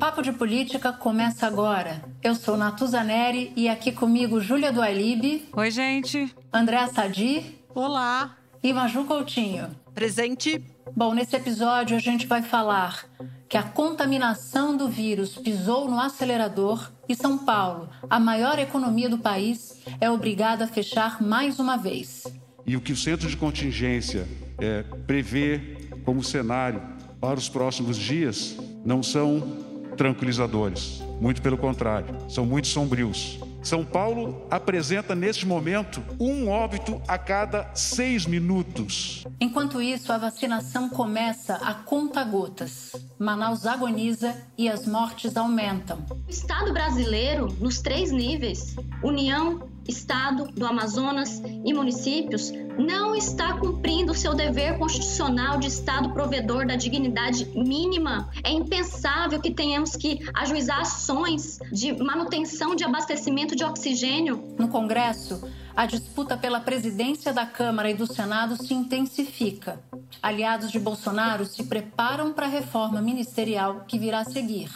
Papo 0.00 0.22
de 0.22 0.32
Política 0.32 0.94
começa 0.94 1.46
agora. 1.46 2.02
Eu 2.22 2.34
sou 2.34 2.56
Natuzaneri 2.56 3.52
e 3.54 3.68
aqui 3.68 3.92
comigo 3.92 4.40
Júlia 4.40 4.72
Dualib. 4.72 5.42
Oi, 5.52 5.70
gente. 5.70 6.34
André 6.50 6.86
Sadi. 6.86 7.58
Olá. 7.74 8.34
E 8.62 8.72
Maju 8.72 9.04
Coutinho. 9.04 9.68
Presente. 9.94 10.64
Bom, 10.96 11.12
nesse 11.12 11.36
episódio 11.36 11.98
a 11.98 12.00
gente 12.00 12.26
vai 12.26 12.40
falar 12.40 13.04
que 13.46 13.58
a 13.58 13.62
contaminação 13.62 14.74
do 14.74 14.88
vírus 14.88 15.36
pisou 15.36 15.86
no 15.86 16.00
acelerador 16.00 16.90
e 17.06 17.14
São 17.14 17.36
Paulo, 17.36 17.90
a 18.08 18.18
maior 18.18 18.58
economia 18.58 19.08
do 19.10 19.18
país, 19.18 19.82
é 20.00 20.10
obrigada 20.10 20.64
a 20.64 20.68
fechar 20.68 21.22
mais 21.22 21.58
uma 21.58 21.76
vez. 21.76 22.24
E 22.66 22.74
o 22.74 22.80
que 22.80 22.92
o 22.92 22.96
centro 22.96 23.28
de 23.28 23.36
contingência 23.36 24.26
é, 24.58 24.82
prevê 25.06 25.76
como 26.06 26.24
cenário 26.24 26.80
para 27.20 27.38
os 27.38 27.50
próximos 27.50 27.98
dias 27.98 28.56
não 28.82 29.02
são 29.02 29.68
tranquilizadores. 30.00 31.02
Muito 31.20 31.42
pelo 31.42 31.58
contrário, 31.58 32.16
são 32.26 32.46
muito 32.46 32.68
sombrios. 32.68 33.38
São 33.62 33.84
Paulo 33.84 34.46
apresenta 34.50 35.14
neste 35.14 35.46
momento 35.46 36.02
um 36.18 36.48
óbito 36.48 37.02
a 37.06 37.18
cada 37.18 37.70
seis 37.74 38.24
minutos. 38.24 39.26
Enquanto 39.38 39.82
isso, 39.82 40.10
a 40.10 40.16
vacinação 40.16 40.88
começa 40.88 41.56
a 41.56 41.74
conta-gotas. 41.74 42.92
Manaus 43.18 43.66
agoniza 43.66 44.34
e 44.56 44.70
as 44.70 44.86
mortes 44.86 45.36
aumentam. 45.36 45.98
O 46.26 46.30
Estado 46.30 46.72
brasileiro, 46.72 47.54
nos 47.60 47.82
três 47.82 48.10
níveis 48.10 48.76
União, 49.04 49.68
Estado 49.88 50.46
do 50.52 50.66
Amazonas 50.66 51.42
e 51.64 51.72
municípios 51.72 52.52
não 52.78 53.14
está 53.14 53.58
cumprindo 53.58 54.12
o 54.12 54.14
seu 54.14 54.34
dever 54.34 54.78
constitucional 54.78 55.58
de 55.58 55.66
Estado 55.66 56.10
provedor 56.10 56.66
da 56.66 56.76
dignidade 56.76 57.46
mínima. 57.54 58.30
É 58.42 58.50
impensável 58.50 59.40
que 59.40 59.50
tenhamos 59.50 59.96
que 59.96 60.20
ajuizar 60.34 60.80
ações 60.80 61.58
de 61.72 61.92
manutenção 62.02 62.74
de 62.74 62.84
abastecimento 62.84 63.54
de 63.54 63.64
oxigênio. 63.64 64.54
No 64.58 64.68
Congresso, 64.68 65.42
a 65.74 65.86
disputa 65.86 66.36
pela 66.36 66.60
presidência 66.60 67.32
da 67.32 67.46
Câmara 67.46 67.90
e 67.90 67.94
do 67.94 68.06
Senado 68.06 68.56
se 68.56 68.74
intensifica. 68.74 69.80
Aliados 70.22 70.70
de 70.70 70.78
Bolsonaro 70.78 71.44
se 71.46 71.64
preparam 71.64 72.32
para 72.32 72.46
a 72.46 72.48
reforma 72.48 73.00
ministerial 73.00 73.84
que 73.86 73.98
virá 73.98 74.20
a 74.20 74.24
seguir. 74.24 74.70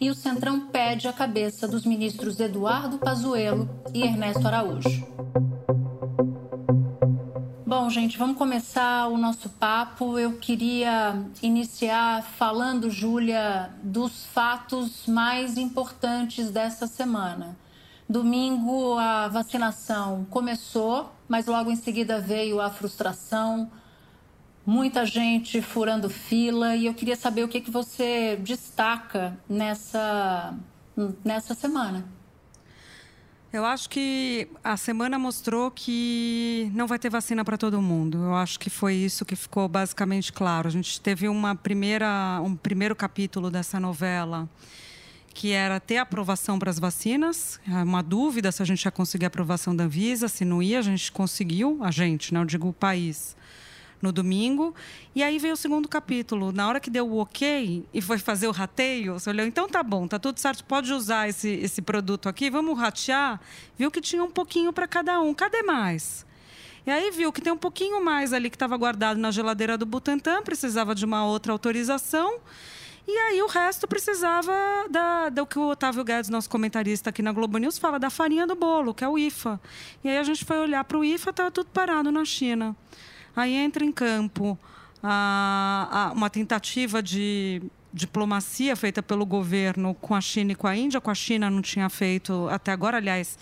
E 0.00 0.08
o 0.08 0.14
Centrão 0.14 0.68
pede 0.68 1.08
a 1.08 1.12
cabeça 1.12 1.66
dos 1.66 1.84
ministros 1.84 2.40
Eduardo 2.40 2.98
Pazuello 2.98 3.68
e 3.92 4.02
Ernesto 4.02 4.46
Araújo. 4.46 5.06
Bom, 7.66 7.90
gente, 7.90 8.16
vamos 8.16 8.38
começar 8.38 9.08
o 9.08 9.18
nosso 9.18 9.48
papo. 9.50 10.18
Eu 10.18 10.38
queria 10.38 11.20
iniciar 11.42 12.22
falando, 12.22 12.88
Júlia, 12.88 13.70
dos 13.82 14.24
fatos 14.26 15.06
mais 15.06 15.58
importantes 15.58 16.50
dessa 16.50 16.86
semana. 16.86 17.56
Domingo 18.08 18.96
a 18.98 19.26
vacinação 19.26 20.24
começou, 20.30 21.12
mas 21.28 21.46
logo 21.46 21.72
em 21.72 21.76
seguida 21.76 22.20
veio 22.20 22.60
a 22.60 22.70
frustração, 22.70 23.68
muita 24.64 25.04
gente 25.04 25.60
furando 25.60 26.08
fila 26.08 26.76
e 26.76 26.86
eu 26.86 26.94
queria 26.94 27.16
saber 27.16 27.42
o 27.42 27.48
que, 27.48 27.60
que 27.60 27.70
você 27.70 28.36
destaca 28.36 29.36
nessa, 29.48 30.54
nessa 31.24 31.54
semana. 31.54 32.04
Eu 33.52 33.64
acho 33.64 33.88
que 33.88 34.48
a 34.62 34.76
semana 34.76 35.18
mostrou 35.18 35.70
que 35.70 36.70
não 36.74 36.86
vai 36.86 36.98
ter 36.98 37.08
vacina 37.08 37.44
para 37.44 37.56
todo 37.56 37.80
mundo. 37.80 38.18
Eu 38.18 38.34
acho 38.34 38.58
que 38.60 38.68
foi 38.68 38.94
isso 38.94 39.24
que 39.24 39.34
ficou 39.34 39.66
basicamente 39.66 40.32
claro. 40.32 40.68
A 40.68 40.70
gente 40.70 41.00
teve 41.00 41.26
uma 41.26 41.54
primeira, 41.54 42.40
um 42.44 42.54
primeiro 42.54 42.94
capítulo 42.94 43.50
dessa 43.50 43.80
novela 43.80 44.48
que 45.36 45.52
era 45.52 45.78
ter 45.78 45.98
aprovação 45.98 46.58
para 46.58 46.70
as 46.70 46.78
vacinas, 46.78 47.60
é 47.68 47.82
uma 47.82 48.02
dúvida 48.02 48.50
se 48.50 48.62
a 48.62 48.64
gente 48.64 48.82
ia 48.82 48.90
conseguir 48.90 49.26
a 49.26 49.28
aprovação 49.28 49.76
da 49.76 49.84
Anvisa, 49.84 50.28
se 50.28 50.46
não 50.46 50.62
ia, 50.62 50.78
a 50.78 50.82
gente 50.82 51.12
conseguiu, 51.12 51.78
a 51.82 51.90
gente, 51.90 52.32
não 52.32 52.40
né, 52.40 52.46
digo 52.46 52.66
o 52.66 52.72
país, 52.72 53.36
no 54.00 54.10
domingo. 54.12 54.74
E 55.14 55.22
aí 55.22 55.38
veio 55.38 55.52
o 55.52 55.56
segundo 55.56 55.90
capítulo. 55.90 56.52
Na 56.52 56.66
hora 56.66 56.80
que 56.80 56.88
deu 56.88 57.06
o 57.06 57.18
ok 57.18 57.84
e 57.92 58.00
foi 58.00 58.16
fazer 58.16 58.48
o 58.48 58.50
rateio, 58.50 59.12
você 59.12 59.28
olhou, 59.28 59.44
então 59.44 59.68
tá 59.68 59.82
bom, 59.82 60.08
tá 60.08 60.18
tudo 60.18 60.40
certo, 60.40 60.64
pode 60.64 60.90
usar 60.90 61.28
esse, 61.28 61.50
esse 61.50 61.82
produto 61.82 62.30
aqui, 62.30 62.48
vamos 62.48 62.78
ratear. 62.78 63.38
Viu 63.76 63.90
que 63.90 64.00
tinha 64.00 64.24
um 64.24 64.30
pouquinho 64.30 64.72
para 64.72 64.88
cada 64.88 65.20
um. 65.20 65.34
Cadê 65.34 65.62
mais? 65.62 66.24
E 66.86 66.90
aí 66.90 67.10
viu 67.10 67.30
que 67.30 67.42
tem 67.42 67.52
um 67.52 67.58
pouquinho 67.58 68.02
mais 68.02 68.32
ali 68.32 68.48
que 68.48 68.56
estava 68.56 68.74
guardado 68.78 69.18
na 69.18 69.30
geladeira 69.30 69.76
do 69.76 69.84
Butantan, 69.84 70.42
precisava 70.42 70.94
de 70.94 71.04
uma 71.04 71.26
outra 71.26 71.52
autorização. 71.52 72.40
E 73.08 73.16
aí 73.16 73.40
o 73.40 73.46
resto 73.46 73.86
precisava 73.86 74.52
da, 74.90 75.28
do 75.28 75.46
que 75.46 75.58
o 75.58 75.68
Otávio 75.68 76.02
Guedes, 76.02 76.28
nosso 76.28 76.50
comentarista 76.50 77.10
aqui 77.10 77.22
na 77.22 77.30
Globo 77.30 77.56
News, 77.56 77.78
fala 77.78 78.00
da 78.00 78.10
farinha 78.10 78.46
do 78.46 78.56
bolo, 78.56 78.92
que 78.92 79.04
é 79.04 79.08
o 79.08 79.16
IFA. 79.16 79.60
E 80.02 80.08
aí 80.08 80.18
a 80.18 80.24
gente 80.24 80.44
foi 80.44 80.58
olhar 80.58 80.82
para 80.82 80.98
o 80.98 81.04
IFA, 81.04 81.30
estava 81.30 81.50
tudo 81.50 81.68
parado 81.70 82.10
na 82.10 82.24
China. 82.24 82.74
Aí 83.34 83.54
entra 83.54 83.84
em 83.84 83.92
campo 83.92 84.58
a, 85.00 85.88
a, 85.90 86.12
uma 86.12 86.28
tentativa 86.28 87.00
de 87.00 87.62
diplomacia 87.92 88.74
feita 88.74 89.00
pelo 89.00 89.24
governo 89.24 89.94
com 89.94 90.14
a 90.14 90.20
China 90.20 90.52
e 90.52 90.54
com 90.56 90.66
a 90.66 90.76
Índia. 90.76 91.00
Com 91.00 91.10
a 91.10 91.14
China 91.14 91.48
não 91.48 91.62
tinha 91.62 91.88
feito 91.88 92.48
até 92.50 92.72
agora, 92.72 92.96
aliás, 92.96 93.38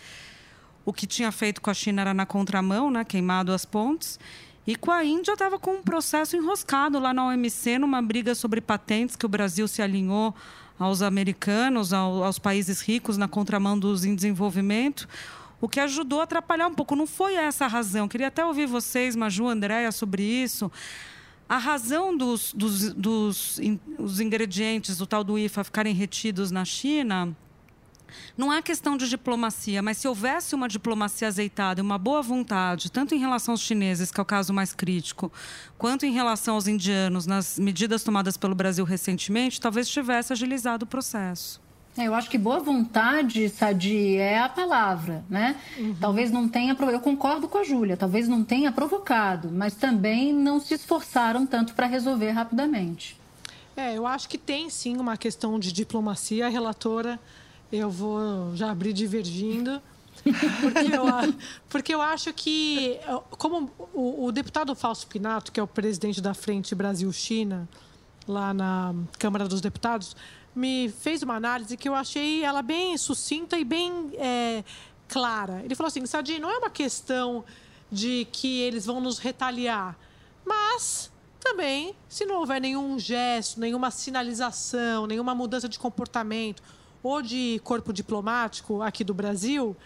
o 0.84 0.92
que 0.92 1.06
tinha 1.06 1.32
feito 1.32 1.62
com 1.62 1.70
a 1.70 1.74
China 1.74 2.02
era 2.02 2.12
na 2.12 2.26
contramão, 2.26 2.90
né, 2.90 3.02
queimado 3.02 3.50
as 3.50 3.64
pontes. 3.64 4.20
E 4.66 4.76
com 4.76 4.90
a 4.90 5.04
Índia 5.04 5.32
estava 5.32 5.58
com 5.58 5.74
um 5.74 5.82
processo 5.82 6.36
enroscado 6.36 6.98
lá 6.98 7.12
na 7.12 7.26
OMC, 7.26 7.78
numa 7.78 8.00
briga 8.00 8.34
sobre 8.34 8.60
patentes 8.60 9.14
que 9.14 9.26
o 9.26 9.28
Brasil 9.28 9.68
se 9.68 9.82
alinhou 9.82 10.34
aos 10.78 11.02
americanos, 11.02 11.92
ao, 11.92 12.24
aos 12.24 12.38
países 12.38 12.80
ricos, 12.80 13.18
na 13.18 13.28
contramão 13.28 13.78
dos 13.78 14.04
em 14.04 14.14
desenvolvimento, 14.14 15.06
o 15.60 15.68
que 15.68 15.78
ajudou 15.80 16.20
a 16.20 16.24
atrapalhar 16.24 16.66
um 16.66 16.74
pouco. 16.74 16.96
Não 16.96 17.06
foi 17.06 17.34
essa 17.34 17.66
a 17.66 17.68
razão. 17.68 18.08
Queria 18.08 18.28
até 18.28 18.44
ouvir 18.44 18.66
vocês, 18.66 19.14
Maju, 19.14 19.48
Andréia, 19.48 19.92
sobre 19.92 20.22
isso. 20.22 20.72
A 21.46 21.58
razão 21.58 22.16
dos, 22.16 22.54
dos, 22.54 22.94
dos 22.94 23.58
in, 23.58 23.78
ingredientes 24.18 24.96
do 24.96 25.06
tal 25.06 25.22
do 25.22 25.38
IFA 25.38 25.62
ficarem 25.62 25.94
retidos 25.94 26.50
na 26.50 26.64
China 26.64 27.36
não 28.36 28.52
é 28.52 28.62
questão 28.62 28.96
de 28.96 29.08
diplomacia, 29.08 29.82
mas 29.82 29.98
se 29.98 30.08
houvesse 30.08 30.54
uma 30.54 30.68
diplomacia 30.68 31.28
azeitada 31.28 31.80
e 31.80 31.82
uma 31.82 31.98
boa 31.98 32.22
vontade, 32.22 32.90
tanto 32.90 33.14
em 33.14 33.18
relação 33.18 33.52
aos 33.52 33.60
chineses, 33.60 34.10
que 34.10 34.20
é 34.20 34.22
o 34.22 34.26
caso 34.26 34.52
mais 34.52 34.72
crítico, 34.72 35.32
quanto 35.78 36.06
em 36.06 36.12
relação 36.12 36.54
aos 36.54 36.66
indianos, 36.66 37.26
nas 37.26 37.58
medidas 37.58 38.02
tomadas 38.02 38.36
pelo 38.36 38.54
Brasil 38.54 38.84
recentemente, 38.84 39.60
talvez 39.60 39.88
tivesse 39.88 40.32
agilizado 40.32 40.84
o 40.84 40.88
processo. 40.88 41.62
É, 41.96 42.08
eu 42.08 42.14
acho 42.14 42.28
que 42.28 42.36
boa 42.36 42.58
vontade, 42.58 43.48
Sadi, 43.48 44.16
é 44.16 44.40
a 44.40 44.48
palavra, 44.48 45.24
né? 45.30 45.54
Uhum. 45.78 45.94
Talvez 46.00 46.30
não 46.30 46.48
tenha. 46.48 46.76
Eu 46.90 46.98
concordo 46.98 47.46
com 47.46 47.58
a 47.58 47.62
Júlia, 47.62 47.96
talvez 47.96 48.26
não 48.26 48.42
tenha 48.42 48.72
provocado, 48.72 49.48
mas 49.52 49.74
também 49.74 50.32
não 50.32 50.58
se 50.58 50.74
esforçaram 50.74 51.46
tanto 51.46 51.72
para 51.72 51.86
resolver 51.86 52.30
rapidamente. 52.32 53.16
É, 53.76 53.96
eu 53.96 54.06
acho 54.06 54.28
que 54.28 54.38
tem 54.38 54.68
sim 54.70 54.96
uma 54.96 55.16
questão 55.16 55.58
de 55.58 55.72
diplomacia. 55.72 56.46
A 56.46 56.48
relatora 56.48 57.18
eu 57.70 57.90
vou 57.90 58.54
já 58.54 58.70
abrir 58.70 58.92
divergindo. 58.92 59.80
Porque 60.22 60.94
eu, 60.94 61.04
porque 61.68 61.94
eu 61.94 62.00
acho 62.00 62.32
que, 62.32 62.98
como 63.30 63.70
o, 63.92 64.26
o 64.26 64.32
deputado 64.32 64.74
Fausto 64.74 65.06
Pinato, 65.06 65.52
que 65.52 65.60
é 65.60 65.62
o 65.62 65.66
presidente 65.66 66.20
da 66.20 66.32
Frente 66.32 66.74
Brasil-China, 66.74 67.68
lá 68.26 68.54
na 68.54 68.94
Câmara 69.18 69.46
dos 69.46 69.60
Deputados, 69.60 70.16
me 70.54 70.88
fez 70.88 71.22
uma 71.22 71.34
análise 71.34 71.76
que 71.76 71.88
eu 71.88 71.94
achei 71.94 72.44
ela 72.44 72.62
bem 72.62 72.96
sucinta 72.96 73.58
e 73.58 73.64
bem 73.64 74.12
é, 74.14 74.64
clara. 75.08 75.60
Ele 75.64 75.74
falou 75.74 75.88
assim, 75.88 76.04
Sadi, 76.06 76.38
não 76.38 76.50
é 76.50 76.58
uma 76.58 76.70
questão 76.70 77.44
de 77.90 78.26
que 78.32 78.60
eles 78.60 78.86
vão 78.86 79.00
nos 79.00 79.18
retaliar, 79.18 79.96
mas 80.44 81.10
também, 81.40 81.94
se 82.08 82.24
não 82.24 82.36
houver 82.36 82.60
nenhum 82.60 82.98
gesto, 82.98 83.60
nenhuma 83.60 83.90
sinalização, 83.90 85.06
nenhuma 85.06 85.34
mudança 85.34 85.68
de 85.68 85.78
comportamento, 85.78 86.62
ou 87.04 87.20
de 87.20 87.60
corpo 87.62 87.92
diplomático 87.92 88.80
aqui 88.80 89.04
do 89.04 89.12
Brasil, 89.12 89.76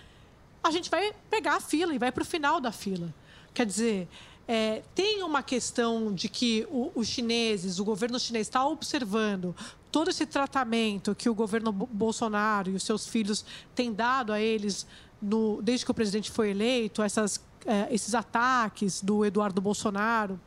a 0.63 0.71
gente 0.71 0.89
vai 0.89 1.13
pegar 1.29 1.57
a 1.57 1.61
fila 1.61 1.93
e 1.93 1.99
vai 1.99 2.13
para 2.13 2.23
o 2.23 2.25
final 2.25 2.61
da 2.61 2.71
fila. 2.71 3.13
Quer 3.53 3.67
dizer, 3.67 4.09
é, 4.47 4.83
tem 4.95 5.23
uma 5.25 5.43
questão 5.43 6.15
de 6.15 6.29
que 6.29 6.65
o, 6.71 6.93
os 6.95 7.09
chineses, 7.09 7.81
o 7.81 7.85
governo 7.85 8.21
chinês 8.21 8.47
está 8.47 8.65
observando 8.65 9.55
todo 9.91 10.11
esse 10.11 10.25
tratamento 10.27 11.13
que 11.13 11.29
o 11.29 11.35
governo 11.35 11.73
Bolsonaro 11.73 12.71
e 12.71 12.75
os 12.75 12.85
seus 12.85 13.07
filhos 13.07 13.45
têm 13.75 13.93
dado 13.93 14.33
a 14.33 14.41
eles 14.41 14.87
no, 15.21 15.61
desde 15.61 15.85
que 15.85 15.91
o 15.91 15.95
presidente 15.95 16.31
foi 16.31 16.51
eleito, 16.51 17.03
essas, 17.03 17.45
é, 17.67 17.93
esses 17.93 18.15
ataques 18.15 19.03
do 19.03 19.25
Eduardo 19.25 19.61
Bolsonaro, 19.61 20.39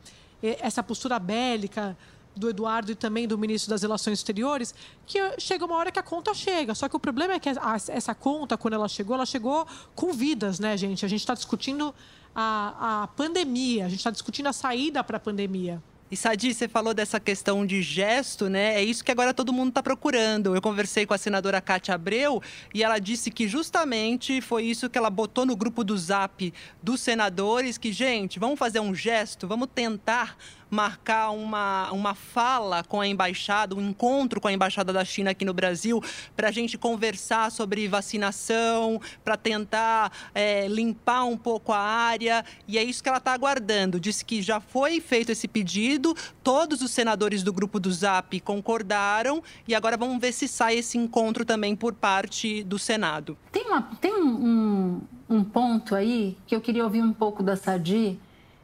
essa 0.41 0.81
postura 0.81 1.19
bélica 1.19 1.97
do 2.35 2.49
Eduardo 2.49 2.91
e 2.91 2.95
também 2.95 3.27
do 3.27 3.37
ministro 3.37 3.69
das 3.69 3.81
Relações 3.81 4.19
Exteriores, 4.19 4.73
que 5.05 5.19
chega 5.39 5.65
uma 5.65 5.75
hora 5.75 5.91
que 5.91 5.99
a 5.99 6.03
conta 6.03 6.33
chega. 6.33 6.73
Só 6.73 6.87
que 6.87 6.95
o 6.95 6.99
problema 6.99 7.33
é 7.33 7.39
que 7.39 7.49
essa 7.89 8.15
conta, 8.15 8.57
quando 8.57 8.73
ela 8.73 8.87
chegou, 8.87 9.15
ela 9.15 9.25
chegou 9.25 9.67
com 9.95 10.13
vidas, 10.13 10.59
né, 10.59 10.75
gente? 10.77 11.05
A 11.05 11.09
gente 11.09 11.19
está 11.21 11.33
discutindo 11.33 11.93
a, 12.35 13.03
a 13.03 13.07
pandemia, 13.07 13.85
a 13.85 13.89
gente 13.89 13.99
está 13.99 14.11
discutindo 14.11 14.47
a 14.47 14.53
saída 14.53 15.03
para 15.03 15.17
a 15.17 15.19
pandemia. 15.19 15.81
E 16.11 16.17
Sadi, 16.17 16.53
você 16.53 16.67
falou 16.67 16.93
dessa 16.93 17.21
questão 17.21 17.65
de 17.65 17.81
gesto, 17.81 18.49
né? 18.49 18.75
É 18.75 18.83
isso 18.83 19.01
que 19.01 19.13
agora 19.13 19.33
todo 19.33 19.53
mundo 19.53 19.69
está 19.69 19.81
procurando. 19.81 20.53
Eu 20.53 20.61
conversei 20.61 21.05
com 21.05 21.13
a 21.13 21.17
senadora 21.17 21.61
Cátia 21.61 21.95
Abreu 21.95 22.43
e 22.73 22.83
ela 22.83 22.99
disse 22.99 23.31
que 23.31 23.47
justamente 23.47 24.41
foi 24.41 24.65
isso 24.65 24.89
que 24.89 24.97
ela 24.97 25.09
botou 25.09 25.45
no 25.45 25.55
grupo 25.55 25.85
do 25.85 25.97
Zap 25.97 26.53
dos 26.83 26.99
senadores, 26.99 27.77
que, 27.77 27.93
gente, 27.93 28.39
vamos 28.39 28.59
fazer 28.59 28.81
um 28.81 28.93
gesto, 28.93 29.47
vamos 29.47 29.69
tentar 29.73 30.35
marcar 30.71 31.31
uma, 31.31 31.91
uma 31.91 32.15
fala 32.15 32.81
com 32.81 33.01
a 33.01 33.05
embaixada, 33.05 33.75
um 33.75 33.89
encontro 33.89 34.39
com 34.39 34.47
a 34.47 34.53
embaixada 34.53 34.93
da 34.93 35.03
China 35.03 35.31
aqui 35.31 35.43
no 35.43 35.53
Brasil, 35.53 36.01
para 36.33 36.47
a 36.47 36.51
gente 36.51 36.77
conversar 36.77 37.51
sobre 37.51 37.89
vacinação, 37.89 38.99
para 39.21 39.35
tentar 39.35 40.11
é, 40.33 40.69
limpar 40.69 41.25
um 41.25 41.35
pouco 41.35 41.73
a 41.73 41.77
área. 41.77 42.45
E 42.65 42.77
é 42.77 42.83
isso 42.83 43.03
que 43.03 43.09
ela 43.09 43.17
está 43.17 43.33
aguardando. 43.33 43.99
Disse 43.99 44.23
que 44.23 44.41
já 44.41 44.61
foi 44.61 45.01
feito 45.01 45.33
esse 45.33 45.45
pedido, 45.45 46.00
todos 46.43 46.81
os 46.81 46.91
senadores 46.91 47.43
do 47.43 47.53
grupo 47.53 47.79
do 47.79 47.91
Zap 47.91 48.39
concordaram 48.41 49.43
e 49.67 49.75
agora 49.75 49.97
vamos 49.97 50.19
ver 50.19 50.31
se 50.31 50.47
sai 50.47 50.77
esse 50.77 50.97
encontro 50.97 51.45
também 51.45 51.75
por 51.75 51.93
parte 51.93 52.63
do 52.63 52.77
Senado. 52.77 53.37
Tem, 53.51 53.65
uma, 53.65 53.81
tem 53.99 54.13
um, 54.13 55.01
um 55.29 55.43
ponto 55.43 55.95
aí 55.95 56.37
que 56.45 56.55
eu 56.55 56.61
queria 56.61 56.83
ouvir 56.83 57.01
um 57.01 57.13
pouco 57.13 57.41
da 57.41 57.55
Sadi 57.55 58.19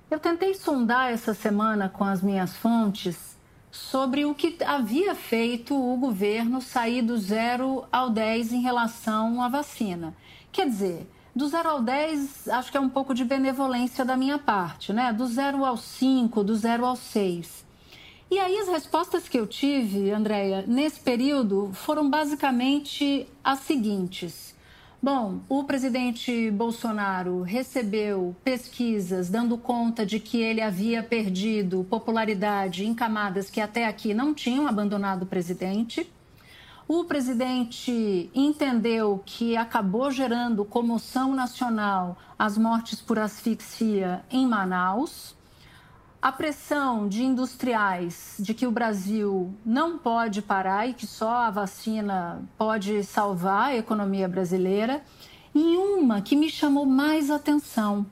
eu 0.10 0.20
tentei 0.20 0.54
sondar 0.54 1.12
essa 1.12 1.34
semana 1.34 1.90
com 1.90 2.06
as 2.06 2.22
minhas 2.22 2.56
fontes 2.56 3.38
sobre 3.70 4.24
o 4.24 4.34
que 4.34 4.58
havia 4.64 5.14
feito 5.14 5.76
o 5.76 5.98
governo 5.98 6.62
sair 6.62 7.02
do 7.02 7.18
zero 7.18 7.86
ao 7.92 8.10
10 8.10 8.54
em 8.54 8.62
relação 8.62 9.42
à 9.42 9.50
vacina. 9.50 10.16
Quer 10.50 10.70
dizer, 10.70 11.08
do 11.38 11.48
zero 11.48 11.70
ao 11.70 11.82
10, 11.82 12.48
acho 12.48 12.72
que 12.72 12.78
é 12.78 12.80
um 12.80 12.90
pouco 12.90 13.14
de 13.14 13.24
benevolência 13.24 14.04
da 14.04 14.18
minha 14.18 14.40
parte, 14.40 14.92
né? 14.92 15.14
Do 15.14 15.28
zero 15.28 15.64
ao 15.64 15.78
5, 15.78 16.44
do 16.44 16.56
zero 16.56 16.84
ao 16.84 16.96
6. 16.96 17.64
E 18.30 18.40
aí 18.40 18.58
as 18.58 18.68
respostas 18.68 19.30
que 19.30 19.40
eu 19.40 19.46
tive, 19.46 20.12
Andréia, 20.12 20.66
nesse 20.68 21.00
período 21.00 21.70
foram 21.74 22.10
basicamente 22.10 23.28
as 23.44 23.60
seguintes. 23.60 24.56
Bom, 25.02 25.40
o 25.48 25.64
presidente 25.64 26.50
Bolsonaro 26.50 27.44
recebeu 27.44 28.36
pesquisas 28.44 29.30
dando 29.30 29.60
conta 29.60 30.04
de 30.04 30.20
que 30.20 30.42
ele 30.42 30.60
havia 30.60 31.04
perdido 31.04 31.86
popularidade 31.88 32.84
em 32.84 32.96
camadas 32.96 33.48
que 33.48 33.62
até 33.62 33.86
aqui 33.86 34.12
não 34.12 34.34
tinham 34.34 34.68
abandonado 34.68 35.22
o 35.22 35.28
presidente. 35.28 36.12
O 36.88 37.04
presidente 37.04 38.32
entendeu 38.34 39.22
que 39.26 39.58
acabou 39.58 40.10
gerando 40.10 40.64
comoção 40.64 41.36
nacional 41.36 42.18
as 42.40 42.58
mortes 42.58 43.02
por 43.02 43.20
asfixia 43.20 44.24
em 44.32 44.48
Manaus 44.48 45.36
a 46.22 46.32
pressão 46.32 47.08
de 47.08 47.24
industriais 47.24 48.38
de 48.40 48.54
que 48.54 48.66
o 48.66 48.72
Brasil 48.72 49.54
não 49.66 49.98
pode 49.98 50.42
parar 50.42 50.88
e 50.88 50.94
que 50.94 51.06
só 51.06 51.30
a 51.30 51.52
vacina 51.52 52.42
pode 52.58 53.04
salvar 53.04 53.70
a 53.70 53.76
economia 53.76 54.28
brasileira, 54.28 55.04
e 55.54 55.78
uma 55.78 56.22
que 56.22 56.36
me 56.36 56.50
chamou 56.50 56.86
mais 56.86 57.30
atenção. 57.30 58.06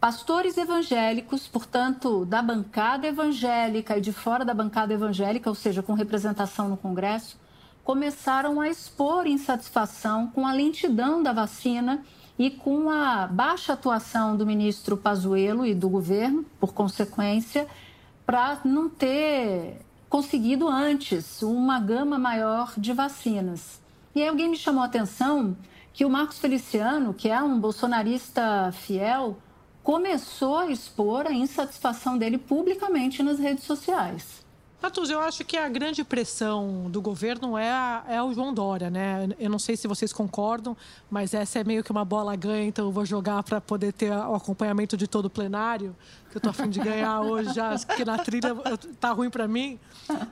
Pastores 0.00 0.56
evangélicos, 0.56 1.46
portanto, 1.46 2.24
da 2.24 2.40
bancada 2.40 3.06
evangélica 3.06 3.98
e 3.98 4.00
de 4.00 4.12
fora 4.12 4.44
da 4.44 4.54
bancada 4.54 4.94
evangélica, 4.94 5.50
ou 5.50 5.54
seja, 5.54 5.82
com 5.82 5.92
representação 5.92 6.68
no 6.68 6.76
Congresso, 6.76 7.38
começaram 7.88 8.60
a 8.60 8.68
expor 8.68 9.26
insatisfação 9.26 10.26
com 10.26 10.46
a 10.46 10.52
lentidão 10.52 11.22
da 11.22 11.32
vacina 11.32 12.04
e 12.38 12.50
com 12.50 12.90
a 12.90 13.26
baixa 13.26 13.72
atuação 13.72 14.36
do 14.36 14.44
ministro 14.44 14.94
Pazuello 14.94 15.64
e 15.64 15.74
do 15.74 15.88
governo, 15.88 16.44
por 16.60 16.74
consequência, 16.74 17.66
para 18.26 18.60
não 18.62 18.90
ter 18.90 19.80
conseguido 20.06 20.68
antes 20.68 21.40
uma 21.40 21.80
gama 21.80 22.18
maior 22.18 22.74
de 22.76 22.92
vacinas. 22.92 23.80
E 24.14 24.20
aí 24.20 24.28
alguém 24.28 24.50
me 24.50 24.56
chamou 24.58 24.82
a 24.82 24.86
atenção 24.86 25.56
que 25.94 26.04
o 26.04 26.10
Marcos 26.10 26.38
Feliciano, 26.38 27.14
que 27.14 27.30
é 27.30 27.42
um 27.42 27.58
bolsonarista 27.58 28.70
fiel, 28.70 29.38
começou 29.82 30.58
a 30.58 30.70
expor 30.70 31.26
a 31.26 31.32
insatisfação 31.32 32.18
dele 32.18 32.36
publicamente 32.36 33.22
nas 33.22 33.38
redes 33.38 33.64
sociais. 33.64 34.46
Natuz, 34.80 35.10
eu 35.10 35.20
acho 35.20 35.44
que 35.44 35.56
a 35.56 35.68
grande 35.68 36.04
pressão 36.04 36.88
do 36.88 37.02
governo 37.02 37.58
é, 37.58 37.68
a, 37.68 38.04
é 38.08 38.22
o 38.22 38.32
João 38.32 38.54
Dória, 38.54 38.88
né? 38.88 39.28
Eu 39.36 39.50
não 39.50 39.58
sei 39.58 39.76
se 39.76 39.88
vocês 39.88 40.12
concordam, 40.12 40.76
mas 41.10 41.34
essa 41.34 41.58
é 41.58 41.64
meio 41.64 41.82
que 41.82 41.90
uma 41.90 42.04
bola 42.04 42.36
ganha, 42.36 42.64
então 42.64 42.84
eu 42.84 42.92
vou 42.92 43.04
jogar 43.04 43.42
para 43.42 43.60
poder 43.60 43.92
ter 43.92 44.12
o 44.12 44.36
acompanhamento 44.36 44.96
de 44.96 45.08
todo 45.08 45.24
o 45.24 45.30
plenário, 45.30 45.96
que 46.30 46.36
eu 46.36 46.40
tô 46.40 46.50
afim 46.50 46.68
de 46.68 46.78
ganhar 46.78 47.20
hoje 47.26 47.52
já, 47.54 47.76
que 47.76 48.04
na 48.04 48.18
trilha 48.18 48.54
tá 49.00 49.10
ruim 49.10 49.30
para 49.30 49.48
mim. 49.48 49.80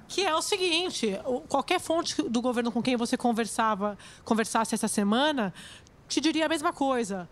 Que 0.06 0.24
é 0.24 0.32
o 0.32 0.40
seguinte: 0.40 1.18
qualquer 1.48 1.80
fonte 1.80 2.22
do 2.22 2.40
governo 2.40 2.70
com 2.70 2.80
quem 2.80 2.96
você 2.96 3.16
conversava, 3.16 3.98
conversasse 4.24 4.76
essa 4.76 4.86
semana, 4.86 5.52
te 6.06 6.20
diria 6.20 6.46
a 6.46 6.48
mesma 6.48 6.72
coisa 6.72 7.28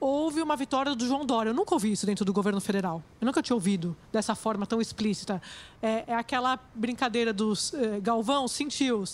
houve 0.00 0.40
uma 0.40 0.56
vitória 0.56 0.94
do 0.94 1.06
João 1.06 1.26
Dória. 1.26 1.50
Eu 1.50 1.54
nunca 1.54 1.74
ouvi 1.74 1.92
isso 1.92 2.06
dentro 2.06 2.24
do 2.24 2.32
governo 2.32 2.60
federal. 2.60 3.02
Eu 3.20 3.26
nunca 3.26 3.42
tinha 3.42 3.54
ouvido 3.54 3.94
dessa 4.10 4.34
forma 4.34 4.66
tão 4.66 4.80
explícita. 4.80 5.42
É, 5.82 6.04
é 6.06 6.14
aquela 6.14 6.58
brincadeira 6.74 7.32
dos 7.32 7.74
é, 7.74 8.00
Galvão 8.00 8.48
sentiu. 8.48 9.04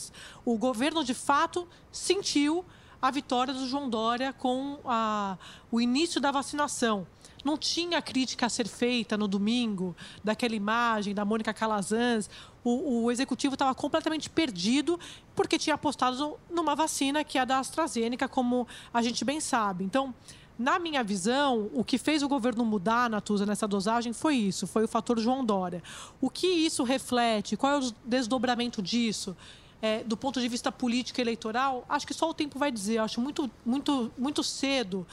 O 0.44 0.56
governo, 0.56 1.02
de 1.02 1.12
fato, 1.12 1.66
sentiu 1.90 2.64
a 3.02 3.10
vitória 3.10 3.52
do 3.52 3.66
João 3.66 3.90
Dória 3.90 4.32
com 4.32 4.78
a, 4.84 5.36
o 5.70 5.80
início 5.80 6.20
da 6.20 6.30
vacinação. 6.30 7.06
Não 7.44 7.56
tinha 7.56 8.00
crítica 8.02 8.46
a 8.46 8.48
ser 8.48 8.66
feita 8.66 9.16
no 9.16 9.28
domingo 9.28 9.94
daquela 10.24 10.54
imagem 10.54 11.14
da 11.14 11.24
Mônica 11.24 11.52
Calazans. 11.52 12.28
O, 12.64 13.04
o 13.04 13.10
executivo 13.12 13.54
estava 13.54 13.74
completamente 13.74 14.28
perdido 14.28 14.98
porque 15.34 15.58
tinha 15.58 15.74
apostado 15.74 16.36
numa 16.50 16.74
vacina 16.74 17.22
que 17.22 17.38
é 17.38 17.42
a 17.42 17.44
da 17.44 17.58
AstraZeneca, 17.58 18.26
como 18.26 18.66
a 18.92 19.00
gente 19.02 19.24
bem 19.24 19.40
sabe. 19.40 19.84
Então, 19.84 20.12
na 20.58 20.78
minha 20.78 21.04
visão, 21.04 21.70
o 21.74 21.84
que 21.84 21.98
fez 21.98 22.22
o 22.22 22.28
governo 22.28 22.64
mudar, 22.64 23.10
Natuza, 23.10 23.44
nessa 23.44 23.68
dosagem 23.68 24.12
foi 24.12 24.36
isso, 24.36 24.66
foi 24.66 24.84
o 24.84 24.88
fator 24.88 25.18
João 25.18 25.44
Dória. 25.44 25.82
O 26.20 26.30
que 26.30 26.46
isso 26.46 26.82
reflete? 26.82 27.56
Qual 27.56 27.72
é 27.72 27.78
o 27.86 27.92
desdobramento 28.04 28.80
disso? 28.80 29.36
É, 29.82 30.02
do 30.04 30.16
ponto 30.16 30.40
de 30.40 30.48
vista 30.48 30.72
político 30.72 31.20
eleitoral, 31.20 31.84
acho 31.86 32.06
que 32.06 32.14
só 32.14 32.30
o 32.30 32.34
tempo 32.34 32.58
vai 32.58 32.72
dizer. 32.72 32.96
Eu 32.96 33.04
acho 33.04 33.20
muito, 33.20 33.50
muito, 33.64 34.10
muito 34.16 34.42
cedo 34.42 35.06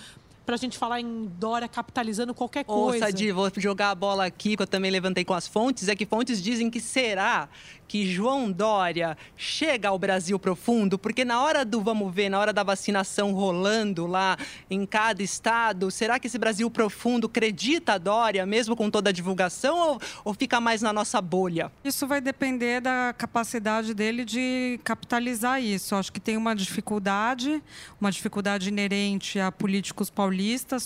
para 0.45 0.55
a 0.55 0.57
gente 0.57 0.77
falar 0.77 1.00
em 1.00 1.25
Dória 1.39 1.67
capitalizando 1.67 2.33
qualquer 2.33 2.65
coisa. 2.65 2.97
Ô, 2.97 3.00
Sadi, 3.00 3.31
vou 3.31 3.51
jogar 3.57 3.91
a 3.91 3.95
bola 3.95 4.25
aqui, 4.25 4.57
que 4.57 4.63
eu 4.63 4.67
também 4.67 4.91
levantei 4.91 5.23
com 5.23 5.33
as 5.33 5.47
fontes, 5.47 5.88
é 5.88 5.95
que 5.95 6.05
fontes 6.05 6.41
dizem 6.41 6.69
que 6.69 6.79
será 6.79 7.47
que 7.88 8.05
João 8.05 8.51
Dória 8.51 9.15
chega 9.38 9.89
ao 9.89 10.00
Brasil 10.00 10.39
profundo, 10.39 10.97
porque 10.97 11.23
na 11.23 11.41
hora 11.41 11.63
do 11.63 11.79
vamos 11.79 12.13
ver, 12.13 12.27
na 12.27 12.39
hora 12.39 12.51
da 12.51 12.63
vacinação 12.63 13.33
rolando 13.33 14.07
lá 14.07 14.35
em 14.69 14.85
cada 14.85 15.21
estado, 15.21 15.91
será 15.91 16.17
que 16.19 16.27
esse 16.27 16.39
Brasil 16.39 16.69
profundo 16.71 17.27
acredita 17.27 17.93
a 17.93 17.97
Dória, 17.97 18.45
mesmo 18.45 18.75
com 18.75 18.89
toda 18.89 19.12
a 19.12 19.13
divulgação, 19.13 19.77
ou, 19.77 20.01
ou 20.25 20.33
fica 20.33 20.59
mais 20.59 20.81
na 20.81 20.91
nossa 20.91 21.21
bolha? 21.21 21.71
Isso 21.83 22.07
vai 22.07 22.19
depender 22.19 22.81
da 22.81 23.13
capacidade 23.15 23.93
dele 23.93 24.25
de 24.25 24.79
capitalizar 24.83 25.62
isso. 25.62 25.95
Acho 25.95 26.12
que 26.12 26.19
tem 26.19 26.35
uma 26.35 26.55
dificuldade, 26.55 27.62
uma 28.01 28.12
dificuldade 28.12 28.69
inerente 28.69 29.39
a 29.39 29.51
políticos 29.51 30.09
paulistas. 30.09 30.33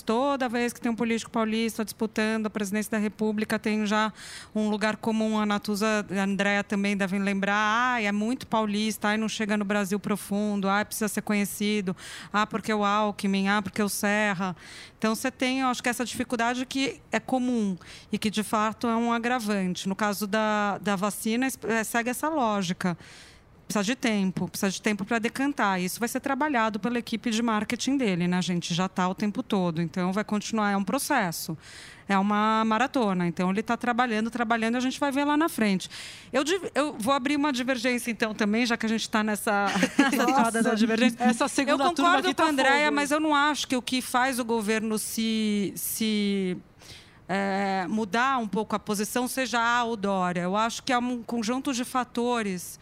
Toda 0.05 0.49
vez 0.49 0.73
que 0.73 0.81
tem 0.81 0.91
um 0.91 0.95
político 0.95 1.31
paulista 1.31 1.83
disputando 1.83 2.47
a 2.47 2.49
presidência 2.49 2.91
da 2.91 2.97
República, 2.97 3.57
tem 3.57 3.85
já 3.85 4.11
um 4.53 4.69
lugar 4.69 4.97
comum. 4.97 5.39
A 5.39 5.45
Natuza, 5.45 6.05
a 6.09 6.23
Andréa 6.23 6.63
também 6.63 6.95
devem 6.95 7.19
lembrar, 7.19 7.95
ah, 7.95 8.01
é 8.01 8.11
muito 8.11 8.47
paulista, 8.47 9.09
ah, 9.09 9.17
não 9.17 9.29
chega 9.29 9.57
no 9.57 9.65
Brasil 9.65 9.99
profundo, 9.99 10.69
ah, 10.69 10.83
precisa 10.83 11.07
ser 11.07 11.21
conhecido, 11.21 11.95
ah, 12.31 12.45
porque 12.45 12.73
o 12.73 12.83
Alckmin, 12.83 13.47
ah, 13.47 13.61
porque 13.61 13.81
o 13.81 13.89
Serra. 13.89 14.55
Então 14.97 15.13
você 15.15 15.29
tem, 15.29 15.59
eu 15.61 15.67
acho 15.67 15.81
que 15.81 15.89
essa 15.89 16.03
dificuldade 16.03 16.65
que 16.65 16.99
é 17.11 17.19
comum 17.19 17.77
e 18.11 18.17
que 18.17 18.29
de 18.29 18.43
fato 18.43 18.87
é 18.87 18.95
um 18.95 19.13
agravante. 19.13 19.87
No 19.87 19.95
caso 19.95 20.27
da, 20.27 20.77
da 20.79 20.95
vacina, 20.95 21.47
é, 21.67 21.83
segue 21.83 22.09
essa 22.09 22.29
lógica 22.29 22.97
Precisa 23.67 23.83
de 23.83 23.95
tempo, 23.95 24.47
precisa 24.47 24.71
de 24.71 24.81
tempo 24.81 25.03
para 25.03 25.19
decantar. 25.19 25.81
Isso 25.81 25.99
vai 25.99 26.07
ser 26.07 26.21
trabalhado 26.21 26.79
pela 26.79 26.97
equipe 26.97 27.29
de 27.29 27.43
marketing 27.43 27.97
dele, 27.97 28.25
né, 28.25 28.41
gente? 28.41 28.73
Já 28.73 28.85
está 28.85 29.09
o 29.09 29.13
tempo 29.13 29.43
todo. 29.43 29.81
Então, 29.81 30.13
vai 30.13 30.23
continuar, 30.23 30.71
é 30.71 30.77
um 30.77 30.85
processo. 30.85 31.57
É 32.07 32.17
uma 32.17 32.63
maratona. 32.63 33.27
Então, 33.27 33.49
ele 33.49 33.59
está 33.59 33.75
trabalhando, 33.75 34.31
trabalhando, 34.31 34.75
e 34.75 34.77
a 34.77 34.79
gente 34.79 34.97
vai 34.97 35.11
ver 35.11 35.25
lá 35.25 35.35
na 35.35 35.49
frente. 35.49 35.89
Eu, 36.31 36.45
eu 36.73 36.95
vou 36.97 37.13
abrir 37.13 37.35
uma 37.35 37.51
divergência, 37.51 38.09
então, 38.09 38.33
também, 38.33 38.65
já 38.65 38.77
que 38.77 38.85
a 38.85 38.89
gente 38.89 39.01
está 39.01 39.21
nessa, 39.21 39.65
nessa 40.15 40.63
da 40.63 40.73
divergência. 40.73 41.21
Essa 41.21 41.49
segunda 41.49 41.83
eu 41.83 41.89
concordo 41.89 42.29
com 42.29 42.33
tá 42.33 42.45
a 42.45 42.49
Andréia, 42.49 42.89
mas 42.89 43.11
eu 43.11 43.19
não 43.19 43.35
acho 43.35 43.67
que 43.67 43.75
o 43.75 43.81
que 43.81 44.01
faz 44.01 44.39
o 44.39 44.45
governo 44.45 44.97
se. 44.97 45.73
se 45.75 46.57
é, 47.27 47.85
mudar 47.89 48.37
um 48.37 48.47
pouco 48.47 48.73
a 48.73 48.79
posição, 48.79 49.27
seja 49.27 49.59
A 49.59 49.83
ou 49.83 49.97
Dória. 49.97 50.39
Eu 50.39 50.55
acho 50.55 50.81
que 50.81 50.93
é 50.93 50.97
um 50.97 51.21
conjunto 51.21 51.73
de 51.73 51.83
fatores 51.83 52.79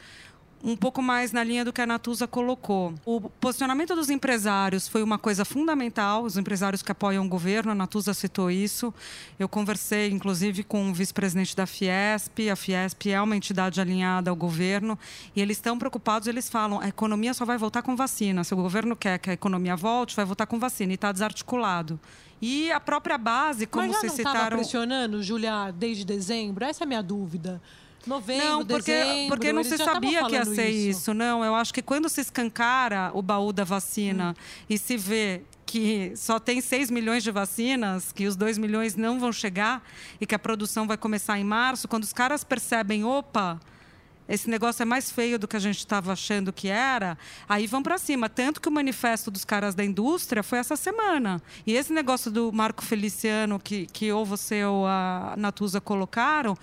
um 0.65 0.75
pouco 0.75 0.99
mais 0.99 1.31
na 1.31 1.43
linha 1.43 1.63
do 1.63 1.71
que 1.71 1.79
a 1.79 1.85
Natuza 1.85 2.27
colocou. 2.27 2.95
O 3.05 3.21
posicionamento 3.21 3.95
dos 3.95 4.09
empresários 4.09 4.87
foi 4.87 5.03
uma 5.03 5.19
coisa 5.19 5.45
fundamental, 5.45 6.23
os 6.23 6.37
empresários 6.37 6.81
que 6.81 6.91
apoiam 6.91 7.23
o 7.23 7.29
governo, 7.29 7.71
a 7.71 7.75
Natuza 7.75 8.15
citou 8.15 8.49
isso. 8.49 8.91
Eu 9.37 9.47
conversei, 9.47 10.09
inclusive, 10.09 10.63
com 10.63 10.89
o 10.89 10.93
vice-presidente 10.93 11.55
da 11.55 11.67
Fiesp, 11.67 12.49
a 12.51 12.55
Fiesp 12.55 13.11
é 13.11 13.21
uma 13.21 13.37
entidade 13.37 13.79
alinhada 13.79 14.31
ao 14.31 14.35
governo, 14.35 14.97
e 15.35 15.41
eles 15.41 15.57
estão 15.57 15.77
preocupados, 15.77 16.27
eles 16.27 16.49
falam, 16.49 16.79
a 16.79 16.87
economia 16.87 17.35
só 17.35 17.45
vai 17.45 17.59
voltar 17.59 17.83
com 17.83 17.95
vacina. 17.95 18.43
Se 18.43 18.53
o 18.53 18.57
governo 18.57 18.95
quer 18.95 19.19
que 19.19 19.29
a 19.29 19.33
economia 19.33 19.75
volte, 19.75 20.15
vai 20.15 20.25
voltar 20.25 20.47
com 20.47 20.57
vacina, 20.57 20.93
e 20.93 20.95
está 20.95 21.11
desarticulado. 21.11 21.99
E 22.41 22.71
a 22.71 22.79
própria 22.79 23.19
base, 23.19 23.67
como 23.67 23.85
Mas 23.85 23.93
já 23.93 23.99
vocês 23.99 24.17
não 24.17 24.17
citaram... 24.17 24.57
pressionando, 24.57 25.21
Julia, 25.21 25.71
desde 25.71 26.03
dezembro? 26.03 26.65
Essa 26.65 26.83
é 26.83 26.85
a 26.85 26.87
minha 26.87 27.03
dúvida. 27.03 27.61
Novembro, 28.05 28.45
não, 28.45 28.65
porque, 28.65 28.91
dezembro, 28.91 29.27
porque 29.29 29.53
não 29.53 29.63
se 29.63 29.77
sabia 29.77 30.25
que 30.25 30.33
ia 30.33 30.45
ser 30.45 30.69
isso. 30.69 31.13
Não, 31.13 31.43
eu 31.43 31.55
acho 31.55 31.73
que 31.73 31.81
quando 31.81 32.07
se 32.07 32.21
escancara 32.21 33.11
o 33.13 33.21
baú 33.21 33.51
da 33.51 33.63
vacina 33.63 34.35
Hum. 34.37 34.65
e 34.69 34.77
se 34.77 34.97
vê 34.97 35.41
que 35.65 36.13
só 36.15 36.39
tem 36.39 36.61
6 36.61 36.91
milhões 36.91 37.23
de 37.23 37.31
vacinas, 37.31 38.11
que 38.11 38.27
os 38.27 38.35
2 38.35 38.57
milhões 38.57 38.95
não 38.95 39.19
vão 39.19 39.33
chegar 39.33 39.83
e 40.21 40.25
que 40.25 40.35
a 40.35 40.39
produção 40.39 40.87
vai 40.87 40.97
começar 40.97 41.39
em 41.39 41.43
março, 41.43 41.87
quando 41.87 42.03
os 42.03 42.13
caras 42.13 42.43
percebem, 42.43 43.03
opa, 43.03 43.59
esse 44.27 44.49
negócio 44.49 44.81
é 44.81 44.85
mais 44.85 45.11
feio 45.11 45.37
do 45.37 45.47
que 45.47 45.55
a 45.55 45.59
gente 45.59 45.77
estava 45.77 46.11
achando 46.13 46.51
que 46.51 46.67
era, 46.67 47.17
aí 47.47 47.67
vão 47.67 47.83
para 47.83 47.97
cima. 47.97 48.27
Tanto 48.27 48.59
que 48.59 48.67
o 48.67 48.71
manifesto 48.71 49.29
dos 49.29 49.45
caras 49.45 49.75
da 49.75 49.83
indústria 49.83 50.41
foi 50.41 50.57
essa 50.59 50.75
semana. 50.75 51.41
E 51.65 51.73
esse 51.73 51.93
negócio 51.93 52.31
do 52.31 52.51
Marco 52.51 52.83
Feliciano, 52.83 53.59
que, 53.59 53.85
que 53.87 54.11
ou 54.11 54.25
você 54.25 54.63
ou 54.63 54.87
a 54.87 55.35
Natuza 55.37 55.79
colocaram, 55.79 56.57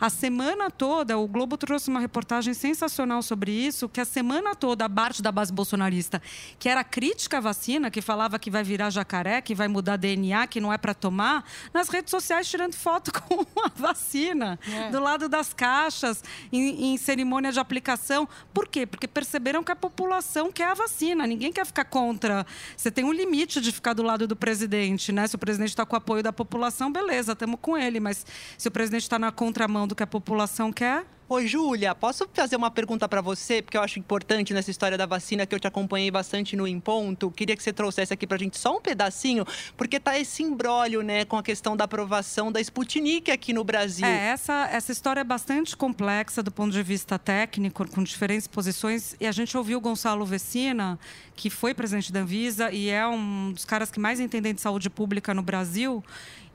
a 0.00 0.10
semana 0.10 0.70
toda, 0.70 1.16
o 1.18 1.26
Globo 1.26 1.56
trouxe 1.56 1.88
uma 1.88 2.00
reportagem 2.00 2.52
sensacional 2.54 3.22
sobre 3.22 3.52
isso, 3.52 3.88
que 3.88 4.00
a 4.00 4.04
semana 4.04 4.54
toda 4.54 4.84
a 4.84 4.88
parte 4.88 5.22
da 5.22 5.30
base 5.32 5.52
bolsonarista, 5.52 6.20
que 6.58 6.68
era 6.68 6.82
crítica 6.84 7.38
à 7.38 7.40
vacina, 7.40 7.90
que 7.90 8.00
falava 8.02 8.38
que 8.38 8.50
vai 8.50 8.62
virar 8.62 8.90
jacaré, 8.90 9.40
que 9.40 9.54
vai 9.54 9.68
mudar 9.68 9.96
DNA, 9.96 10.46
que 10.46 10.60
não 10.60 10.72
é 10.72 10.78
para 10.78 10.94
tomar, 10.94 11.44
nas 11.72 11.88
redes 11.88 12.10
sociais 12.10 12.48
tirando 12.48 12.74
foto 12.74 13.12
com 13.22 13.44
a 13.62 13.70
vacina, 13.74 14.58
É. 14.68 14.90
do 14.90 15.00
lado 15.00 15.28
das 15.28 15.52
caixas, 15.54 16.22
em, 16.52 16.92
em 16.94 16.96
cerimônia 16.96 17.52
de 17.52 17.58
aplicação. 17.60 18.28
Por 18.52 18.66
quê? 18.68 18.86
Porque 18.86 19.06
perceberam 19.06 19.62
que 19.62 19.72
a 19.72 19.76
população 19.76 20.50
quer 20.52 20.68
a 20.68 20.74
vacina, 20.74 21.26
ninguém 21.26 21.52
quer 21.52 21.64
ficar 21.66 21.84
contra. 21.84 22.46
Você 22.76 22.90
tem 22.90 23.04
um 23.04 23.12
limite 23.12 23.60
de 23.60 23.70
ficar 23.72 23.92
do 23.94 24.02
lado 24.02 24.26
do 24.26 24.36
presidente, 24.36 25.12
né? 25.12 25.26
Se 25.26 25.36
o 25.36 25.38
presidente 25.38 25.70
está 25.70 25.86
com 25.86 25.94
o 25.94 25.98
apoio 25.98 26.22
da 26.22 26.32
população, 26.32 26.90
beleza, 26.92 27.32
estamos 27.32 27.58
com 27.60 27.76
ele, 27.78 28.00
mas 28.00 28.24
se 28.58 28.68
o 28.68 28.70
presidente 28.70 29.02
está 29.02 29.18
na 29.18 29.30
contramão 29.32 29.83
do 29.86 29.94
que 29.94 30.02
a 30.02 30.06
população 30.06 30.72
quer. 30.72 31.04
Ô, 31.26 31.40
Júlia, 31.40 31.94
posso 31.94 32.28
fazer 32.34 32.54
uma 32.54 32.70
pergunta 32.70 33.08
para 33.08 33.22
você? 33.22 33.62
Porque 33.62 33.78
eu 33.78 33.82
acho 33.82 33.98
importante 33.98 34.52
nessa 34.52 34.70
história 34.70 34.98
da 34.98 35.06
vacina, 35.06 35.46
que 35.46 35.54
eu 35.54 35.58
te 35.58 35.66
acompanhei 35.66 36.10
bastante 36.10 36.54
no 36.54 36.68
Em 36.68 36.78
Ponto. 36.78 37.30
Queria 37.30 37.56
que 37.56 37.62
você 37.62 37.72
trouxesse 37.72 38.12
aqui 38.12 38.26
para 38.26 38.36
a 38.36 38.38
gente 38.38 38.58
só 38.58 38.76
um 38.76 38.80
pedacinho, 38.80 39.46
porque 39.74 39.98
tá 39.98 40.18
esse 40.18 40.42
imbróglio, 40.42 41.00
né, 41.00 41.24
com 41.24 41.38
a 41.38 41.42
questão 41.42 41.74
da 41.74 41.84
aprovação 41.84 42.52
da 42.52 42.60
Sputnik 42.60 43.30
aqui 43.30 43.54
no 43.54 43.64
Brasil. 43.64 44.06
É, 44.06 44.28
essa, 44.28 44.68
essa 44.70 44.92
história 44.92 45.22
é 45.22 45.24
bastante 45.24 45.74
complexa 45.74 46.42
do 46.42 46.52
ponto 46.52 46.72
de 46.72 46.82
vista 46.82 47.18
técnico, 47.18 47.88
com 47.88 48.02
diferentes 48.02 48.46
posições. 48.46 49.16
E 49.18 49.26
a 49.26 49.32
gente 49.32 49.56
ouviu 49.56 49.78
o 49.78 49.80
Gonçalo 49.80 50.26
Vecina, 50.26 50.98
que 51.34 51.48
foi 51.48 51.72
presidente 51.72 52.12
da 52.12 52.20
Anvisa 52.20 52.70
e 52.70 52.90
é 52.90 53.06
um 53.08 53.50
dos 53.52 53.64
caras 53.64 53.90
que 53.90 53.98
mais 53.98 54.20
entendem 54.20 54.52
de 54.52 54.60
saúde 54.60 54.90
pública 54.90 55.32
no 55.32 55.42
Brasil. 55.42 56.04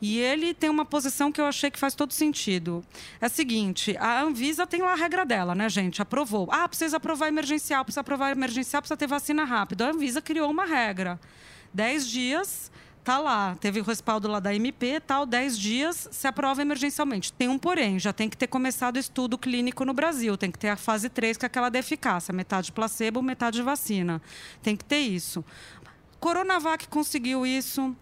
E 0.01 0.17
ele 0.19 0.53
tem 0.53 0.69
uma 0.69 0.85
posição 0.85 1.31
que 1.31 1.41
eu 1.41 1.45
achei 1.45 1.69
que 1.69 1.79
faz 1.79 1.93
todo 1.93 2.13
sentido. 2.13 2.83
É 3.19 3.25
a 3.25 3.29
seguinte: 3.29 3.95
a 3.97 4.21
Anvisa 4.21 4.65
tem 4.65 4.81
lá 4.81 4.93
a 4.93 4.95
regra 4.95 5.25
dela, 5.25 5.53
né, 5.53 5.69
gente? 5.69 6.01
Aprovou. 6.01 6.47
Ah, 6.51 6.67
precisa 6.67 6.97
aprovar 6.97 7.27
emergencial, 7.27 7.83
precisa 7.83 8.01
aprovar 8.01 8.31
emergencial, 8.31 8.81
precisa 8.81 8.97
ter 8.97 9.07
vacina 9.07 9.43
rápido. 9.43 9.81
A 9.81 9.89
Anvisa 9.89 10.21
criou 10.21 10.49
uma 10.49 10.65
regra. 10.65 11.19
Dez 11.73 12.07
dias 12.07 12.71
tá 13.03 13.17
lá, 13.17 13.55
teve 13.59 13.79
o 13.79 13.83
respaldo 13.83 14.27
lá 14.27 14.39
da 14.39 14.53
MP, 14.53 14.99
tal, 14.99 15.25
10 15.25 15.57
dias 15.57 16.09
se 16.11 16.27
aprova 16.27 16.61
emergencialmente. 16.61 17.33
Tem 17.33 17.47
um 17.47 17.57
porém, 17.57 17.97
já 17.97 18.13
tem 18.13 18.29
que 18.29 18.37
ter 18.37 18.45
começado 18.45 18.97
o 18.97 18.99
estudo 18.99 19.35
clínico 19.35 19.83
no 19.83 19.93
Brasil, 19.93 20.37
tem 20.37 20.51
que 20.51 20.59
ter 20.59 20.69
a 20.69 20.75
fase 20.75 21.09
3, 21.09 21.35
que 21.35 21.43
é 21.43 21.47
aquela 21.47 21.69
da 21.69 21.79
eficácia, 21.79 22.31
metade 22.31 22.71
placebo, 22.71 23.21
metade 23.23 23.63
vacina. 23.63 24.21
Tem 24.61 24.75
que 24.75 24.85
ter 24.85 24.99
isso. 24.99 25.43
Coronavac 26.19 26.87
conseguiu 26.87 27.47
isso, 27.47 27.95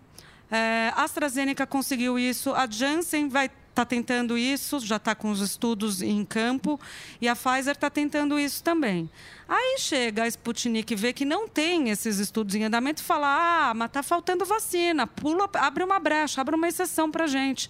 é, 0.51 0.91
AstraZeneca 0.95 1.65
conseguiu 1.67 2.17
isso, 2.17 2.53
a 2.53 2.67
Janssen 2.67 3.27
vai 3.29 3.49
está 3.77 3.85
tentando 3.85 4.35
isso, 4.35 4.79
já 4.79 4.95
está 4.95 5.13
com 5.13 5.29
os 5.29 5.39
estudos 5.39 6.01
em 6.01 6.25
campo, 6.25 6.79
e 7.21 7.27
a 7.27 7.35
Pfizer 7.35 7.73
está 7.73 7.89
tentando 7.91 8.39
isso 8.39 8.63
também. 8.63 9.07
Aí 9.47 9.77
chega 9.77 10.23
a 10.23 10.27
Sputnik 10.27 10.95
vê 10.95 11.13
que 11.13 11.23
não 11.23 11.47
tem 11.47 11.89
esses 11.89 12.17
estudos 12.17 12.55
em 12.55 12.63
andamento 12.63 13.03
e 13.03 13.05
fala: 13.05 13.27
ah, 13.69 13.73
mas 13.75 13.87
está 13.87 14.01
faltando 14.01 14.45
vacina, 14.45 15.05
pula, 15.05 15.47
abre 15.53 15.83
uma 15.83 15.99
brecha, 15.99 16.41
abre 16.41 16.55
uma 16.55 16.67
exceção 16.67 17.11
para 17.11 17.25
a 17.25 17.27
gente. 17.27 17.69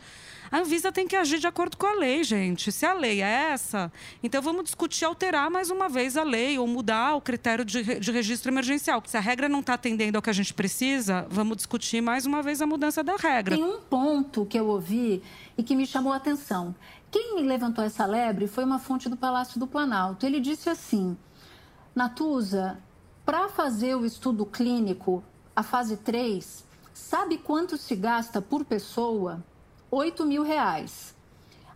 A 0.51 0.59
Anvisa 0.59 0.91
tem 0.91 1.07
que 1.07 1.15
agir 1.15 1.39
de 1.39 1.47
acordo 1.47 1.77
com 1.77 1.85
a 1.85 1.93
lei, 1.93 2.23
gente. 2.23 2.71
Se 2.71 2.85
a 2.85 2.93
lei 2.93 3.21
é 3.21 3.51
essa, 3.51 3.91
então 4.23 4.41
vamos 4.41 4.63
discutir 4.63 5.05
alterar 5.05 5.49
mais 5.49 5.69
uma 5.69 5.89
vez 5.89 6.15
a 6.15 6.23
lei 6.23 6.57
ou 6.57 6.65
mudar 6.67 7.15
o 7.15 7.21
critério 7.21 7.65
de, 7.65 7.99
de 7.99 8.11
registro 8.11 8.51
emergencial. 8.51 9.01
Se 9.05 9.17
a 9.17 9.19
regra 9.19 9.49
não 9.49 9.59
está 9.59 9.73
atendendo 9.73 10.17
ao 10.17 10.21
que 10.21 10.29
a 10.29 10.33
gente 10.33 10.53
precisa, 10.53 11.27
vamos 11.29 11.57
discutir 11.57 12.01
mais 12.01 12.25
uma 12.25 12.41
vez 12.41 12.61
a 12.61 12.67
mudança 12.67 13.03
da 13.03 13.15
regra. 13.15 13.55
Tem 13.55 13.63
um 13.63 13.81
ponto 13.81 14.45
que 14.45 14.57
eu 14.57 14.67
ouvi 14.67 15.21
e 15.57 15.63
que 15.63 15.75
me 15.75 15.85
chamou 15.85 16.13
a 16.13 16.17
atenção. 16.17 16.73
Quem 17.11 17.35
me 17.35 17.41
levantou 17.41 17.83
essa 17.83 18.05
lebre 18.05 18.47
foi 18.47 18.63
uma 18.63 18.79
fonte 18.79 19.09
do 19.09 19.17
Palácio 19.17 19.59
do 19.59 19.67
Planalto. 19.67 20.25
Ele 20.25 20.39
disse 20.39 20.69
assim: 20.69 21.17
Natuza, 21.95 22.79
para 23.25 23.49
fazer 23.49 23.95
o 23.95 24.05
estudo 24.05 24.45
clínico, 24.45 25.23
a 25.55 25.63
fase 25.63 25.97
3, 25.97 26.63
sabe 26.93 27.37
quanto 27.37 27.77
se 27.77 27.95
gasta 27.95 28.41
por 28.41 28.63
pessoa? 28.63 29.43
8 29.89 30.25
mil 30.25 30.43
reais. 30.43 31.15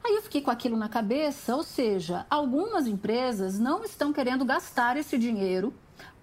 Aí 0.03 0.15
eu 0.15 0.21
fiquei 0.21 0.41
com 0.41 0.49
aquilo 0.49 0.75
na 0.75 0.89
cabeça, 0.89 1.55
ou 1.55 1.63
seja, 1.63 2.25
algumas 2.29 2.87
empresas 2.87 3.59
não 3.59 3.83
estão 3.83 4.11
querendo 4.11 4.43
gastar 4.43 4.97
esse 4.97 5.17
dinheiro 5.17 5.73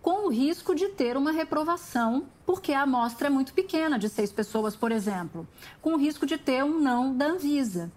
com 0.02 0.26
o 0.26 0.30
risco 0.30 0.74
de 0.74 0.88
ter 0.88 1.16
uma 1.16 1.30
reprovação, 1.30 2.26
porque 2.44 2.72
a 2.72 2.82
amostra 2.82 3.28
é 3.28 3.30
muito 3.30 3.52
pequena, 3.52 3.98
de 3.98 4.08
seis 4.08 4.32
pessoas, 4.32 4.74
por 4.74 4.90
exemplo, 4.90 5.46
com 5.80 5.94
o 5.94 5.96
risco 5.96 6.26
de 6.26 6.36
ter 6.36 6.64
um 6.64 6.78
não 6.78 7.14
da 7.14 7.26
Anvisa. 7.26 7.90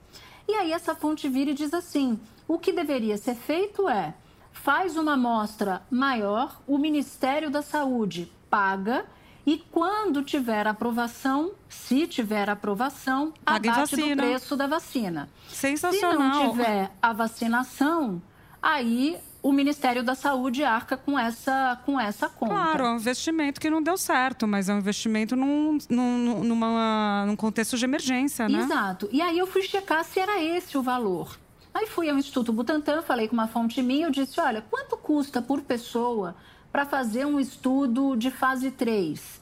E 0.48 0.54
aí 0.54 0.72
essa 0.72 0.94
fonte 0.94 1.30
vira 1.30 1.52
e 1.52 1.56
diz 1.56 1.74
assim: 1.74 2.20
o 2.48 2.60
que 2.60 2.72
deveria 2.72 3.18
ser 3.18 3.36
feito 3.36 3.88
é 3.88 4.14
faz 4.52 4.98
uma 4.98 5.14
amostra 5.14 5.82
maior, 5.90 6.62
o 6.68 6.78
Ministério 6.78 7.50
da 7.50 7.62
Saúde 7.62 8.32
paga 8.50 9.06
e 9.46 9.58
quando 9.72 10.24
tiver 10.24 10.68
aprovação, 10.68 11.52
se 11.68 12.06
tiver 12.08 12.50
aprovação, 12.50 13.34
Paga 13.44 13.68
em 13.68 13.72
abate 13.72 13.96
do 13.96 14.02
vacina. 14.02 14.24
preço 14.24 14.56
da 14.56 14.68
vacina. 14.68 15.30
Sensacional. 15.48 16.12
Se 16.12 16.18
não 16.18 16.52
tiver 16.52 16.92
a 17.02 17.14
vacinação, 17.14 18.22
aí 18.62 19.18
o 19.42 19.52
Ministério 19.52 20.04
da 20.04 20.14
Saúde 20.14 20.64
arca 20.64 20.96
com 20.96 21.18
essa, 21.18 21.80
com 21.86 22.00
essa 22.00 22.30
conta. 22.30 22.54
Claro, 22.54 22.86
é 22.86 22.92
um 22.92 22.96
investimento 22.98 23.60
que 23.60 23.70
não 23.70 23.82
deu 23.82 23.98
certo, 23.98 24.48
mas 24.48 24.70
é 24.70 24.74
um 24.74 24.78
investimento 24.78 25.36
num, 25.36 25.80
num, 25.90 26.44
numa, 26.44 27.26
num 27.26 27.36
contexto 27.36 27.76
de 27.76 27.84
emergência, 27.84 28.48
né? 28.48 28.60
Exato. 28.60 29.10
E 29.12 29.22
aí 29.22 29.40
eu 29.40 29.48
fui 29.48 29.64
checar 29.64 30.04
se 30.04 30.20
era 30.20 30.42
esse 30.42 30.78
o 30.78 30.84
valor. 30.84 31.40
Aí 31.74 31.88
fui 31.88 32.10
ao 32.10 32.18
Instituto 32.18 32.52
Butantan, 32.54 33.02
falei 33.02 33.28
com 33.28 33.34
uma 33.34 33.48
fonte 33.48 33.82
minha, 33.82 34.06
eu 34.06 34.12
disse, 34.12 34.40
olha, 34.40 34.62
quanto 34.70 34.98
custa 34.98 35.42
por 35.42 35.62
pessoa 35.62 36.36
para 36.72 36.86
fazer 36.86 37.26
um 37.26 37.40
estudo 37.40 38.16
de 38.16 38.32
fase 38.32 38.72
3? 38.72 39.42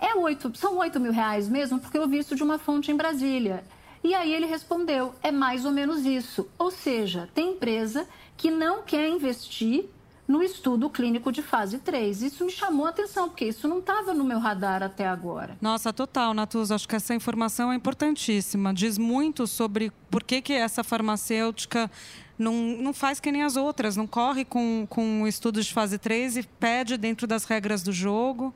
É 0.00 0.14
oito, 0.14 0.56
são 0.56 0.78
8 0.78 1.00
mil 1.00 1.12
reais 1.12 1.48
mesmo, 1.48 1.80
porque 1.80 1.98
eu 1.98 2.06
vi 2.06 2.18
isso 2.18 2.36
de 2.36 2.42
uma 2.42 2.58
fonte 2.58 2.92
em 2.92 2.96
Brasília. 2.96 3.64
E 4.02 4.14
aí 4.14 4.32
ele 4.32 4.46
respondeu, 4.46 5.14
é 5.22 5.32
mais 5.32 5.64
ou 5.64 5.72
menos 5.72 6.06
isso. 6.06 6.48
Ou 6.56 6.70
seja, 6.70 7.28
tem 7.34 7.54
empresa 7.54 8.06
que 8.36 8.50
não 8.50 8.82
quer 8.82 9.08
investir 9.08 9.86
no 10.28 10.42
estudo 10.42 10.90
clínico 10.90 11.32
de 11.32 11.42
fase 11.42 11.78
3. 11.78 12.22
Isso 12.22 12.44
me 12.44 12.50
chamou 12.50 12.84
a 12.84 12.90
atenção, 12.90 13.30
porque 13.30 13.46
isso 13.46 13.66
não 13.66 13.78
estava 13.78 14.12
no 14.12 14.22
meu 14.22 14.38
radar 14.38 14.82
até 14.82 15.08
agora. 15.08 15.56
Nossa, 15.58 15.90
total, 15.90 16.34
Natuza. 16.34 16.74
Acho 16.74 16.86
que 16.86 16.94
essa 16.94 17.14
informação 17.14 17.72
é 17.72 17.74
importantíssima. 17.74 18.74
Diz 18.74 18.98
muito 18.98 19.46
sobre 19.46 19.90
por 20.10 20.22
que, 20.22 20.42
que 20.42 20.52
essa 20.52 20.84
farmacêutica 20.84 21.90
não, 22.38 22.52
não 22.52 22.92
faz 22.92 23.18
que 23.18 23.32
nem 23.32 23.42
as 23.42 23.56
outras, 23.56 23.96
não 23.96 24.06
corre 24.06 24.44
com, 24.44 24.86
com 24.90 25.26
estudos 25.26 25.64
de 25.64 25.72
fase 25.72 25.96
3 25.98 26.36
e 26.36 26.42
pede 26.42 26.98
dentro 26.98 27.26
das 27.26 27.44
regras 27.44 27.82
do 27.82 27.90
jogo. 27.90 28.54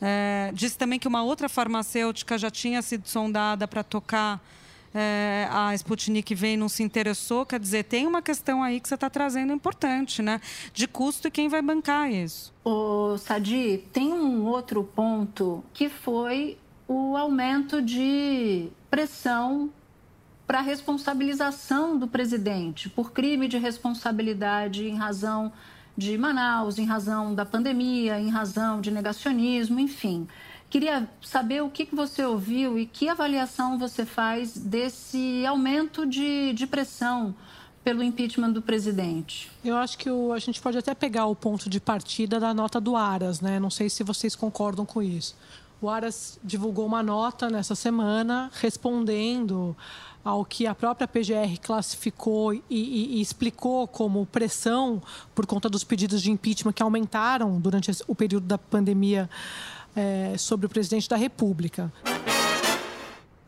É, 0.00 0.50
disse 0.54 0.78
também 0.78 0.98
que 0.98 1.06
uma 1.06 1.22
outra 1.22 1.48
farmacêutica 1.48 2.38
já 2.38 2.50
tinha 2.50 2.80
sido 2.80 3.06
sondada 3.06 3.68
para 3.68 3.84
tocar 3.84 4.40
é, 4.94 5.48
a 5.50 5.74
Sputnik 5.74 6.34
vem 6.34 6.56
não 6.56 6.68
se 6.68 6.82
interessou, 6.82 7.46
quer 7.46 7.58
dizer, 7.58 7.84
tem 7.84 8.06
uma 8.06 8.20
questão 8.20 8.62
aí 8.62 8.80
que 8.80 8.88
você 8.88 8.94
está 8.94 9.08
trazendo 9.08 9.52
importante, 9.52 10.22
né? 10.22 10.40
De 10.72 10.86
custo 10.86 11.28
e 11.28 11.30
quem 11.30 11.48
vai 11.48 11.62
bancar 11.62 12.10
isso. 12.10 12.52
O 12.64 13.16
Sadi, 13.18 13.84
tem 13.92 14.12
um 14.12 14.44
outro 14.44 14.84
ponto 14.84 15.64
que 15.72 15.88
foi 15.88 16.58
o 16.86 17.16
aumento 17.16 17.80
de 17.80 18.68
pressão 18.90 19.70
para 20.46 20.58
a 20.58 20.62
responsabilização 20.62 21.98
do 21.98 22.06
presidente 22.06 22.90
por 22.90 23.12
crime 23.12 23.48
de 23.48 23.56
responsabilidade 23.56 24.86
em 24.86 24.96
razão 24.96 25.52
de 25.96 26.16
Manaus, 26.18 26.78
em 26.78 26.84
razão 26.84 27.34
da 27.34 27.44
pandemia, 27.44 28.18
em 28.18 28.28
razão 28.28 28.80
de 28.80 28.90
negacionismo, 28.90 29.78
enfim. 29.78 30.26
Queria 30.72 31.06
saber 31.20 31.62
o 31.62 31.68
que 31.68 31.86
você 31.92 32.24
ouviu 32.24 32.78
e 32.78 32.86
que 32.86 33.06
avaliação 33.06 33.78
você 33.78 34.06
faz 34.06 34.56
desse 34.56 35.44
aumento 35.44 36.06
de, 36.06 36.54
de 36.54 36.66
pressão 36.66 37.34
pelo 37.84 38.02
impeachment 38.02 38.52
do 38.52 38.62
presidente? 38.62 39.50
Eu 39.62 39.76
acho 39.76 39.98
que 39.98 40.08
o, 40.08 40.32
a 40.32 40.38
gente 40.38 40.62
pode 40.62 40.78
até 40.78 40.94
pegar 40.94 41.26
o 41.26 41.36
ponto 41.36 41.68
de 41.68 41.78
partida 41.78 42.40
da 42.40 42.54
nota 42.54 42.80
do 42.80 42.96
Aras, 42.96 43.42
né? 43.42 43.60
Não 43.60 43.68
sei 43.68 43.90
se 43.90 44.02
vocês 44.02 44.34
concordam 44.34 44.86
com 44.86 45.02
isso. 45.02 45.36
O 45.78 45.90
Aras 45.90 46.40
divulgou 46.42 46.86
uma 46.86 47.02
nota 47.02 47.50
nessa 47.50 47.74
semana 47.74 48.50
respondendo 48.54 49.76
ao 50.24 50.42
que 50.42 50.66
a 50.66 50.74
própria 50.74 51.06
PGR 51.06 51.58
classificou 51.60 52.54
e, 52.54 52.62
e, 52.70 53.18
e, 53.18 53.20
explicou 53.20 53.86
como 53.86 54.24
pressão 54.24 55.02
por 55.34 55.44
conta 55.44 55.68
dos 55.68 55.84
pedidos 55.84 56.22
de 56.22 56.30
impeachment 56.30 56.72
que 56.72 56.82
aumentaram 56.82 57.60
durante 57.60 57.90
o 58.06 58.14
período 58.14 58.46
da 58.46 58.56
pandemia 58.56 59.28
é, 59.94 60.36
sobre 60.38 60.66
o 60.66 60.68
presidente 60.68 61.08
da 61.08 61.16
República. 61.16 61.92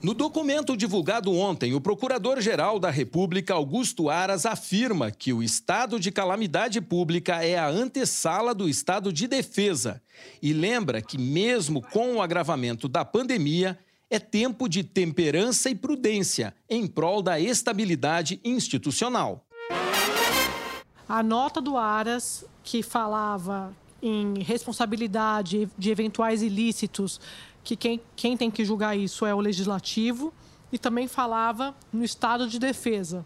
No 0.04 0.12
documento 0.12 0.76
divulgado 0.76 1.32
ontem, 1.32 1.72
o 1.72 1.80
Procurador-Geral 1.80 2.78
da 2.78 2.90
República, 2.90 3.54
Augusto 3.54 4.10
Aras, 4.10 4.44
afirma 4.44 5.10
que 5.10 5.32
o 5.32 5.42
estado 5.42 5.98
de 5.98 6.12
calamidade 6.12 6.78
pública 6.78 7.42
é 7.42 7.56
a 7.56 7.70
antessala 7.70 8.54
do 8.54 8.68
estado 8.68 9.10
de 9.10 9.26
defesa 9.26 10.02
e 10.42 10.52
lembra 10.52 11.00
que, 11.00 11.16
mesmo 11.16 11.80
com 11.80 12.16
o 12.16 12.22
agravamento 12.22 12.86
da 12.86 13.02
pandemia, 13.02 13.78
é 14.10 14.18
tempo 14.18 14.68
de 14.68 14.84
temperança 14.84 15.70
e 15.70 15.74
prudência 15.74 16.54
em 16.68 16.86
prol 16.86 17.22
da 17.22 17.40
estabilidade 17.40 18.38
institucional. 18.44 19.46
A 21.08 21.22
nota 21.22 21.62
do 21.62 21.78
Aras, 21.78 22.44
que 22.62 22.82
falava 22.82 23.72
em 24.06 24.42
responsabilidade 24.42 25.66
de 25.78 25.90
eventuais 25.90 26.42
ilícitos, 26.42 27.18
que 27.64 27.74
quem, 27.74 28.00
quem 28.14 28.36
tem 28.36 28.50
que 28.50 28.62
julgar 28.62 28.94
isso 28.94 29.24
é 29.24 29.34
o 29.34 29.40
legislativo, 29.40 30.30
e 30.70 30.78
também 30.78 31.08
falava 31.08 31.74
no 31.90 32.04
estado 32.04 32.46
de 32.46 32.58
defesa. 32.58 33.24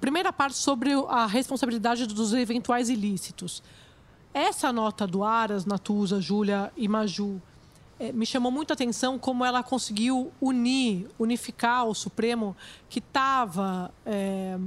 Primeira 0.00 0.32
parte 0.32 0.56
sobre 0.56 0.90
a 1.08 1.24
responsabilidade 1.26 2.06
dos 2.06 2.34
eventuais 2.34 2.90
ilícitos. 2.90 3.62
Essa 4.34 4.72
nota 4.72 5.06
do 5.06 5.24
Aras, 5.24 5.64
Natuza, 5.64 6.20
Júlia 6.20 6.70
e 6.76 6.86
Maju 6.88 7.40
é, 7.98 8.12
me 8.12 8.26
chamou 8.26 8.52
muita 8.52 8.74
atenção 8.74 9.18
como 9.18 9.44
ela 9.44 9.62
conseguiu 9.62 10.30
unir, 10.40 11.08
unificar 11.18 11.86
o 11.86 11.94
Supremo, 11.94 12.56
que 12.88 12.98
estava 12.98 13.92
é, 14.04 14.58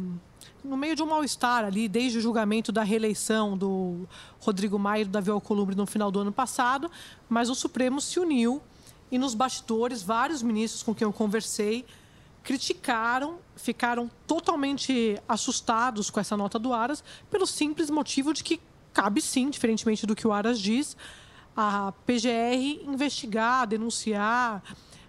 no 0.64 0.78
meio 0.78 0.96
de 0.96 1.04
um 1.04 1.08
mal-estar 1.08 1.66
ali, 1.66 1.88
desde 1.88 2.18
o 2.18 2.22
julgamento 2.22 2.72
da 2.72 2.84
reeleição 2.84 3.58
do 3.58 4.08
Rodrigo 4.40 4.78
Maia 4.78 5.02
e 5.02 5.06
do 5.06 5.12
Davi 5.12 5.30
Alcolumbre 5.32 5.76
no 5.76 5.86
final 5.86 6.12
do 6.12 6.20
ano 6.20 6.32
passado, 6.32 6.90
mas 7.28 7.50
o 7.50 7.56
Supremo 7.56 8.00
se 8.00 8.20
uniu 8.20 8.62
e 9.12 9.18
nos 9.18 9.34
bastidores, 9.34 10.02
vários 10.04 10.42
ministros 10.42 10.84
com 10.84 10.96
quem 10.96 11.06
eu 11.06 11.14
conversei 11.14 11.86
criticaram, 12.44 13.38
ficaram 13.56 14.10
totalmente 14.26 15.20
assustados 15.28 16.10
com 16.10 16.20
essa 16.20 16.36
nota 16.36 16.58
do 16.58 16.74
Aras, 16.74 17.04
pelo 17.30 17.46
simples 17.46 17.90
motivo 17.90 18.34
de 18.34 18.44
que 18.44 18.60
cabe 18.94 19.22
sim, 19.22 19.50
diferentemente 19.50 20.06
do 20.06 20.16
que 20.16 20.28
o 20.28 20.34
Aras 20.34 20.60
diz, 20.60 20.98
a 21.56 21.94
PGR 22.06 22.84
investigar, 22.88 23.68
denunciar, 23.68 24.64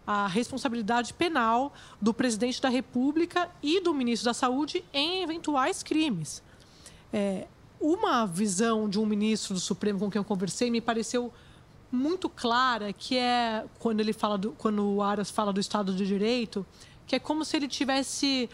a 0.07 0.27
responsabilidade 0.27 1.15
penal 1.15 1.73
do 2.01 2.12
presidente 2.12 2.61
da 2.61 2.69
República 2.69 3.49
e 3.62 3.81
do 3.81 3.95
ministro 3.95 4.27
da 4.27 4.35
Saúde 4.35 4.85
em 4.93 5.23
eventuais 5.23 5.83
crimes. 5.83 6.43
É, 7.12 7.47
uma 7.81 8.27
visão 8.27 8.88
de 8.88 8.99
um 8.99 9.07
ministro 9.07 9.55
do 9.55 9.61
Supremo 9.61 9.99
com 9.99 10.11
quem 10.11 10.19
eu 10.19 10.25
conversei 10.25 10.71
me 10.71 10.81
pareceu 10.81 11.33
muito 11.91 12.29
clara, 12.29 12.93
que 12.93 13.19
é 13.19 13.65
quando 13.79 14.01
ele 14.01 14.12
fala 14.12 14.38
do, 14.38 14.53
quando 14.53 14.83
o 14.85 15.03
Aras 15.03 15.31
fala 15.31 15.53
do 15.53 15.61
Estado 15.61 15.95
de 15.95 16.07
Direito, 16.07 16.65
que 17.07 17.17
é 17.17 17.19
como 17.19 17.45
se 17.45 17.57
ele 17.57 17.69
tivesse 17.69 18.49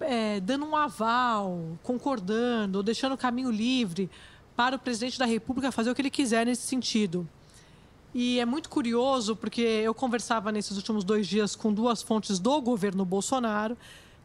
é, 0.00 0.38
dando 0.40 0.66
um 0.66 0.76
aval, 0.76 1.78
concordando, 1.82 2.78
ou 2.78 2.82
deixando 2.82 3.14
o 3.14 3.18
caminho 3.18 3.50
livre 3.50 4.10
para 4.54 4.76
o 4.76 4.78
presidente 4.78 5.18
da 5.18 5.24
República 5.24 5.72
fazer 5.72 5.90
o 5.90 5.94
que 5.94 6.02
ele 6.02 6.10
quiser 6.10 6.44
nesse 6.44 6.62
sentido. 6.62 7.26
E 8.14 8.38
é 8.38 8.46
muito 8.46 8.70
curioso, 8.70 9.34
porque 9.34 9.60
eu 9.60 9.92
conversava 9.92 10.52
nesses 10.52 10.76
últimos 10.76 11.02
dois 11.02 11.26
dias 11.26 11.56
com 11.56 11.72
duas 11.72 12.00
fontes 12.00 12.38
do 12.38 12.62
governo 12.62 13.04
Bolsonaro, 13.04 13.76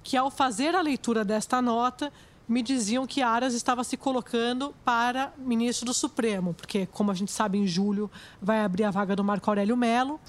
que 0.03 0.15
ao 0.15 0.29
fazer 0.29 0.75
a 0.75 0.81
leitura 0.81 1.25
desta 1.25 1.59
nota, 1.59 2.13
me 2.47 2.61
diziam 2.61 3.07
que 3.07 3.21
Aras 3.21 3.53
estava 3.53 3.83
se 3.83 3.97
colocando 3.97 4.75
para 4.85 5.33
ministro 5.37 5.87
do 5.87 5.93
Supremo, 5.93 6.53
porque, 6.53 6.87
como 6.87 7.09
a 7.09 7.13
gente 7.15 7.31
sabe, 7.31 7.57
em 7.57 7.65
julho 7.65 8.09
vai 8.39 8.61
abrir 8.61 8.83
a 8.83 8.91
vaga 8.91 9.15
do 9.15 9.23
Marco 9.23 9.49
Aurélio 9.49 9.75
Melo. 9.75 10.19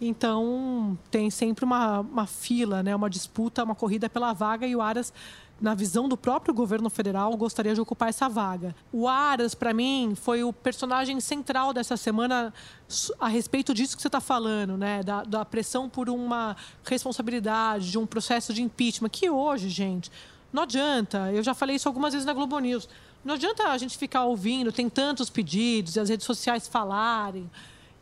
Então, 0.00 0.98
tem 1.10 1.30
sempre 1.30 1.64
uma, 1.64 2.00
uma 2.00 2.26
fila, 2.26 2.82
né, 2.82 2.94
uma 2.94 3.08
disputa, 3.08 3.64
uma 3.64 3.74
corrida 3.74 4.10
pela 4.10 4.32
vaga, 4.32 4.66
e 4.66 4.76
o 4.76 4.82
Aras 4.82 5.12
na 5.60 5.74
visão 5.74 6.08
do 6.08 6.16
próprio 6.16 6.52
governo 6.52 6.90
federal, 6.90 7.34
gostaria 7.36 7.74
de 7.74 7.80
ocupar 7.80 8.10
essa 8.10 8.28
vaga. 8.28 8.74
O 8.92 9.08
Aras, 9.08 9.54
para 9.54 9.72
mim, 9.72 10.14
foi 10.14 10.44
o 10.44 10.52
personagem 10.52 11.18
central 11.20 11.72
dessa 11.72 11.96
semana 11.96 12.52
a 13.18 13.28
respeito 13.28 13.72
disso 13.72 13.96
que 13.96 14.02
você 14.02 14.08
está 14.08 14.20
falando, 14.20 14.76
né? 14.76 15.02
Da, 15.02 15.22
da, 15.24 15.44
pressão 15.44 15.88
por 15.88 16.10
uma 16.10 16.56
responsabilidade, 16.84 17.90
de 17.90 17.98
um 17.98 18.06
processo 18.06 18.52
de 18.52 18.62
impeachment, 18.62 19.08
que 19.08 19.30
hoje, 19.30 19.70
gente, 19.70 20.10
não 20.52 20.64
adianta. 20.64 21.32
Eu 21.32 21.42
já 21.42 21.54
falei 21.54 21.76
isso 21.76 21.88
algumas 21.88 22.12
vezes 22.12 22.26
na 22.26 22.34
Globo 22.34 22.58
News. 22.58 22.88
Não 23.24 23.34
adianta 23.34 23.70
a 23.70 23.78
gente 23.78 23.96
ficar 23.96 24.24
ouvindo, 24.24 24.70
tem 24.70 24.88
tantos 24.88 25.30
pedidos, 25.30 25.96
e 25.96 26.00
as 26.00 26.08
redes 26.10 26.26
sociais 26.26 26.68
falarem, 26.68 27.50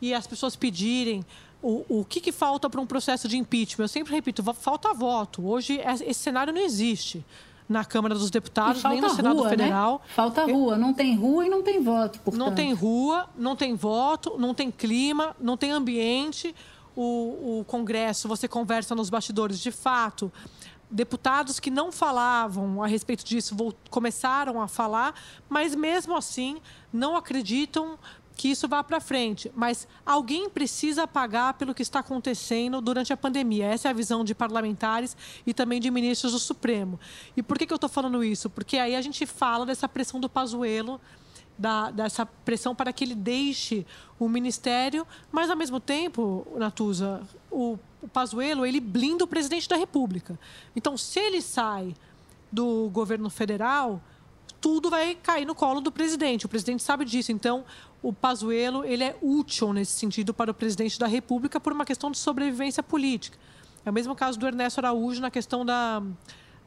e 0.01 0.13
as 0.13 0.27
pessoas 0.27 0.55
pedirem 0.55 1.25
o, 1.65 2.01
o 2.01 2.05
que, 2.05 2.21
que 2.21 2.31
falta 2.31 2.69
para 2.69 2.79
um 2.79 2.85
processo 2.85 3.27
de 3.27 3.37
impeachment? 3.37 3.85
Eu 3.85 3.89
sempre 3.89 4.13
repito, 4.13 4.43
falta 4.53 4.93
voto. 4.93 5.47
Hoje 5.47 5.81
esse 6.05 6.19
cenário 6.19 6.53
não 6.53 6.61
existe 6.61 7.25
na 7.67 7.83
Câmara 7.83 8.13
dos 8.13 8.29
Deputados, 8.29 8.83
nem 8.83 9.01
no 9.01 9.09
Senado 9.09 9.37
rua, 9.37 9.45
né? 9.45 9.49
Federal. 9.49 9.93
Né? 9.93 10.13
Falta 10.13 10.45
rua, 10.45 10.77
não 10.77 10.93
tem 10.93 11.15
rua 11.15 11.47
e 11.47 11.49
não 11.49 11.63
tem 11.63 11.81
voto. 11.81 12.19
Portanto. 12.19 12.39
Não 12.39 12.53
tem 12.53 12.71
rua, 12.71 13.27
não 13.35 13.55
tem 13.55 13.73
voto, 13.73 14.35
não 14.37 14.53
tem 14.53 14.69
clima, 14.69 15.35
não 15.39 15.57
tem 15.57 15.71
ambiente. 15.71 16.55
O, 16.95 17.61
o 17.61 17.65
Congresso, 17.65 18.27
você 18.27 18.47
conversa 18.47 18.93
nos 18.93 19.09
bastidores, 19.09 19.59
de 19.59 19.71
fato. 19.71 20.31
Deputados 20.89 21.59
que 21.59 21.71
não 21.71 21.91
falavam 21.91 22.83
a 22.83 22.87
respeito 22.87 23.25
disso 23.25 23.55
começaram 23.89 24.61
a 24.61 24.67
falar, 24.67 25.15
mas 25.49 25.73
mesmo 25.73 26.15
assim 26.15 26.57
não 26.93 27.15
acreditam 27.15 27.97
que 28.35 28.49
isso 28.49 28.67
vá 28.67 28.83
para 28.83 28.99
frente, 28.99 29.51
mas 29.55 29.87
alguém 30.05 30.49
precisa 30.49 31.07
pagar 31.07 31.53
pelo 31.53 31.73
que 31.73 31.81
está 31.81 31.99
acontecendo 31.99 32.81
durante 32.81 33.13
a 33.13 33.17
pandemia. 33.17 33.65
Essa 33.65 33.87
é 33.87 33.91
a 33.91 33.93
visão 33.93 34.23
de 34.23 34.35
parlamentares 34.35 35.15
e 35.47 35.53
também 35.53 35.79
de 35.79 35.89
ministros 35.89 36.33
do 36.33 36.39
Supremo. 36.39 36.99
E 37.35 37.41
por 37.41 37.57
que, 37.57 37.65
que 37.65 37.73
eu 37.73 37.77
estou 37.77 37.89
falando 37.89 38.23
isso? 38.23 38.49
Porque 38.49 38.77
aí 38.77 38.95
a 38.95 39.01
gente 39.01 39.25
fala 39.25 39.65
dessa 39.65 39.87
pressão 39.87 40.19
do 40.19 40.29
Pazuello, 40.29 40.99
da, 41.57 41.89
dessa 41.89 42.25
pressão 42.25 42.75
para 42.75 42.91
que 42.91 43.05
ele 43.05 43.15
deixe 43.15 43.85
o 44.19 44.27
ministério, 44.27 45.07
mas 45.31 45.49
ao 45.49 45.55
mesmo 45.55 45.79
tempo, 45.79 46.45
Natuza, 46.57 47.23
o, 47.49 47.79
o 48.01 48.07
Pazuello 48.07 48.65
ele 48.65 48.81
blinda 48.81 49.23
o 49.23 49.27
presidente 49.27 49.69
da 49.69 49.77
República. 49.77 50.37
Então, 50.75 50.97
se 50.97 51.19
ele 51.19 51.41
sai 51.41 51.95
do 52.51 52.89
governo 52.91 53.29
federal, 53.29 54.01
tudo 54.65 54.89
vai 54.89 55.13
cair 55.13 55.45
no 55.45 55.53
colo 55.53 55.79
do 55.79 55.91
presidente. 55.91 56.47
O 56.47 56.49
presidente 56.49 56.81
sabe 56.81 57.05
disso. 57.05 57.31
Então, 57.31 57.63
o 58.01 58.11
Pazuello 58.11 58.83
ele 58.83 59.03
é 59.03 59.15
útil 59.21 59.71
nesse 59.71 59.91
sentido 59.91 60.33
para 60.33 60.49
o 60.49 60.55
presidente 60.55 60.97
da 60.97 61.05
República 61.05 61.59
por 61.59 61.71
uma 61.71 61.85
questão 61.85 62.09
de 62.09 62.17
sobrevivência 62.17 62.81
política. 62.81 63.37
É 63.85 63.91
o 63.91 63.93
mesmo 63.93 64.15
caso 64.15 64.39
do 64.39 64.47
Ernesto 64.47 64.79
Araújo 64.79 65.21
na 65.21 65.29
questão 65.29 65.63
da, 65.63 66.01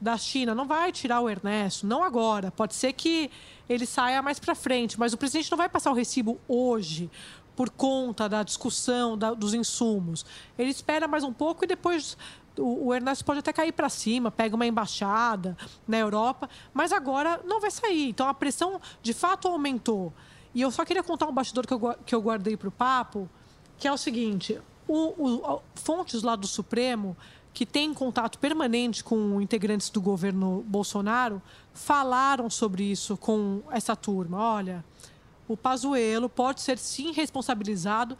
da 0.00 0.16
China 0.16 0.54
não 0.54 0.64
vai 0.64 0.92
tirar 0.92 1.20
o 1.20 1.28
Ernesto, 1.28 1.88
não 1.88 2.04
agora. 2.04 2.52
Pode 2.52 2.76
ser 2.76 2.92
que 2.92 3.32
ele 3.68 3.84
saia 3.84 4.22
mais 4.22 4.38
para 4.38 4.54
frente, 4.54 4.96
mas 4.96 5.12
o 5.12 5.16
presidente 5.16 5.50
não 5.50 5.58
vai 5.58 5.68
passar 5.68 5.90
o 5.90 5.94
recibo 5.94 6.38
hoje 6.46 7.11
por 7.56 7.68
conta 7.68 8.28
da 8.28 8.44
discussão 8.44 9.18
da, 9.18 9.34
dos 9.34 9.54
insumos. 9.54 10.24
Ele 10.56 10.70
espera 10.70 11.08
mais 11.08 11.24
um 11.24 11.32
pouco 11.32 11.64
e 11.64 11.66
depois 11.66 12.16
o, 12.59 12.94
Ernesto 12.94 13.25
pode 13.25 13.40
até 13.40 13.53
cair 13.53 13.73
para 13.73 13.88
cima, 13.88 14.31
pega 14.31 14.55
uma 14.55 14.66
embaixada 14.66 15.57
na 15.87 15.99
Europa, 15.99 16.49
mas 16.75 16.92
agora 16.92 17.40
não 17.44 17.61
vai 17.61 17.71
sair. 17.71 18.09
Então 18.09 18.29
a 18.29 18.35
pressão 18.35 18.81
de 19.03 19.12
fato 19.12 19.49
aumentou. 19.49 20.12
E 20.55 20.61
eu 20.61 20.71
só 20.71 20.85
queria 20.85 21.03
contar 21.03 21.27
um 21.27 21.33
bastidor 21.33 21.66
que 21.66 21.75
eu, 21.75 21.94
que 22.05 22.14
eu 22.14 22.21
guardei 22.21 22.57
para 22.57 22.68
o 22.68 22.73
papo, 22.73 23.29
que 23.79 23.87
é 23.87 23.92
o 23.92 23.97
seguinte: 23.97 24.61
o, 24.87 25.14
o, 25.18 25.62
fontes 25.75 26.23
lá 26.23 26.35
do 26.35 26.47
Supremo 26.47 27.16
que 27.53 27.66
têm 27.66 27.92
contato 27.92 28.38
permanente 28.38 29.03
com 29.03 29.40
integrantes 29.40 29.90
do 29.90 30.01
governo 30.01 30.64
Bolsonaro 30.66 31.42
falaram 31.75 32.49
sobre 32.49 32.85
isso 32.85 33.16
com 33.16 33.62
essa 33.71 33.97
turma. 33.97 34.38
Olha, 34.38 34.85
o 35.49 35.57
Pazuello 35.57 36.29
pode 36.29 36.61
ser 36.61 36.79
sim 36.79 37.12
responsabilizado 37.12 38.16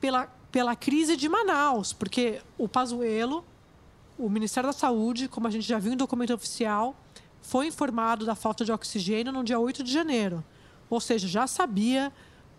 pela, 0.00 0.28
pela 0.50 0.74
crise 0.74 1.16
de 1.16 1.28
Manaus, 1.28 1.92
porque 1.92 2.40
o 2.58 2.68
Pazuello, 2.68 3.44
o 4.18 4.28
Ministério 4.28 4.68
da 4.68 4.72
Saúde, 4.72 5.28
como 5.28 5.46
a 5.46 5.50
gente 5.50 5.66
já 5.66 5.78
viu 5.78 5.92
em 5.92 5.96
documento 5.96 6.34
oficial, 6.34 6.94
foi 7.42 7.66
informado 7.66 8.26
da 8.26 8.34
falta 8.34 8.64
de 8.64 8.72
oxigênio 8.72 9.32
no 9.32 9.44
dia 9.44 9.58
8 9.58 9.82
de 9.82 9.92
janeiro. 9.92 10.44
Ou 10.88 11.00
seja, 11.00 11.28
já 11.28 11.46
sabia 11.46 12.12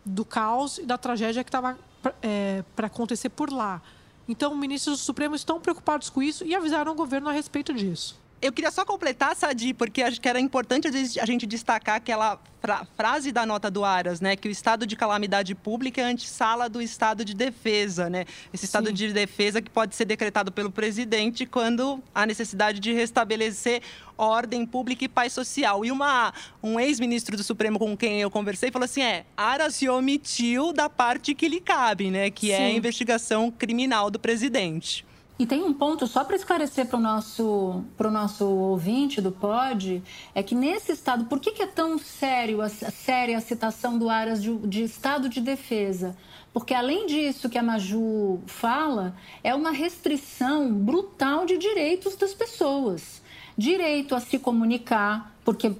do 0.06 0.24
caos 0.24 0.78
e 0.78 0.86
da 0.86 0.98
tragédia 0.98 1.44
que 1.44 1.50
estava 1.50 1.78
é, 2.22 2.64
para 2.76 2.88
acontecer 2.88 3.30
por 3.30 3.52
lá. 3.52 3.82
Então, 4.28 4.56
ministros 4.56 5.00
do 5.00 5.04
Supremo 5.04 5.36
estão 5.36 5.60
preocupados 5.60 6.10
com 6.10 6.22
isso 6.22 6.46
e 6.46 6.56
avisaram 6.56 6.92
o 6.92 6.96
governo 6.96 7.30
a 7.30 7.32
respeito 7.32 7.74
disso. 7.74 8.21
Eu 8.42 8.52
queria 8.52 8.72
só 8.72 8.84
completar, 8.84 9.36
Sadi, 9.36 9.72
porque 9.72 10.02
acho 10.02 10.20
que 10.20 10.28
era 10.28 10.40
importante 10.40 10.88
a 10.88 11.26
gente 11.26 11.46
destacar 11.46 11.96
aquela 11.96 12.40
fra 12.60 12.86
frase 12.96 13.32
da 13.32 13.46
nota 13.46 13.70
do 13.70 13.86
Aras, 13.86 14.20
né? 14.20 14.36
Que 14.36 14.48
o 14.48 14.52
estado 14.52 14.88
de 14.88 14.96
calamidade 14.96 15.54
pública 15.54 16.02
é 16.02 16.06
a 16.06 16.08
antessala 16.08 16.68
do 16.68 16.82
estado 16.82 17.24
de 17.24 17.36
defesa, 17.36 18.10
né? 18.10 18.26
Esse 18.52 18.66
estado 18.66 18.88
Sim. 18.88 18.94
de 18.94 19.14
defesa 19.14 19.62
que 19.62 19.70
pode 19.70 19.96
ser 19.96 20.06
decretado 20.06 20.52
pelo 20.52 20.72
presidente 20.72 21.46
quando 21.46 22.02
há 22.16 22.26
necessidade 22.26 22.80
de 22.80 22.94
restabelecer 22.94 23.82
ordem 24.18 24.66
pública 24.66 25.06
e 25.06 25.08
paz 25.08 25.34
social. 25.34 25.86
E 25.86 25.92
uma, 25.92 26.34
um 26.64 26.80
ex-ministro 26.80 27.38
do 27.38 27.44
Supremo 27.44 27.78
com 27.78 27.96
quem 27.96 28.22
eu 28.22 28.32
conversei 28.32 28.72
falou 28.72 28.86
assim: 28.86 29.04
é, 29.04 29.24
Aras 29.38 29.76
se 29.76 29.88
omitiu 29.88 30.74
da 30.74 30.90
parte 30.90 31.36
que 31.36 31.48
lhe 31.48 31.62
cabe, 31.62 32.10
né? 32.10 32.32
Que 32.32 32.48
Sim. 32.48 32.54
é 32.54 32.66
a 32.66 32.72
investigação 32.72 33.52
criminal 33.52 34.10
do 34.10 34.20
presidente. 34.20 35.06
E 35.42 35.46
tem 35.48 35.64
um 35.64 35.74
ponto 35.74 36.06
só 36.06 36.24
para 36.24 36.36
esclarecer 36.36 36.86
para 36.86 37.00
o 37.00 37.02
nosso, 37.02 37.84
nosso 38.00 38.46
ouvinte 38.46 39.20
do 39.20 39.32
POD, 39.32 40.04
é 40.36 40.44
que 40.44 40.54
nesse 40.54 40.92
estado, 40.92 41.26
por 41.26 41.40
que, 41.40 41.52
que 41.52 41.64
é 41.64 41.66
tão 41.66 41.98
sério 41.98 42.62
a, 42.62 42.70
séria 42.70 43.40
a 43.40 43.42
citação 43.42 43.98
do 43.98 44.08
Aras 44.08 44.40
de, 44.40 44.56
de 44.58 44.84
estado 44.84 45.28
de 45.28 45.42
defesa? 45.42 46.16
Porque 46.54 46.76
além 46.76 47.08
disso 47.08 47.50
que 47.50 47.58
a 47.58 47.64
Maju 47.64 48.40
fala, 48.46 49.16
é 49.44 49.56
uma 49.56 49.72
restrição 49.72 50.72
brutal 50.72 51.44
de 51.44 51.58
direitos 51.58 52.16
das 52.16 52.36
pessoas. 52.36 53.20
Direito 53.58 54.14
a 54.14 54.20
se 54.20 54.38
comunicar, 54.38 55.36
porque 55.44 55.72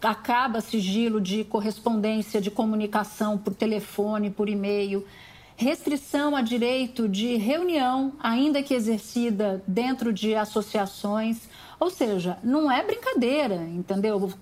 acaba 0.00 0.62
sigilo 0.62 1.20
de 1.20 1.44
correspondência, 1.44 2.40
de 2.40 2.50
comunicação 2.50 3.36
por 3.36 3.54
telefone, 3.54 4.30
por 4.30 4.48
e-mail 4.48 5.04
restrição 5.62 6.36
a 6.36 6.42
direito 6.42 7.08
de 7.08 7.36
reunião, 7.36 8.12
ainda 8.20 8.62
que 8.62 8.74
exercida 8.74 9.62
dentro 9.66 10.12
de 10.12 10.34
associações. 10.34 11.48
Ou 11.80 11.90
seja, 11.90 12.38
não 12.42 12.70
é 12.70 12.84
brincadeira, 12.84 13.54
entendeu? 13.54 14.32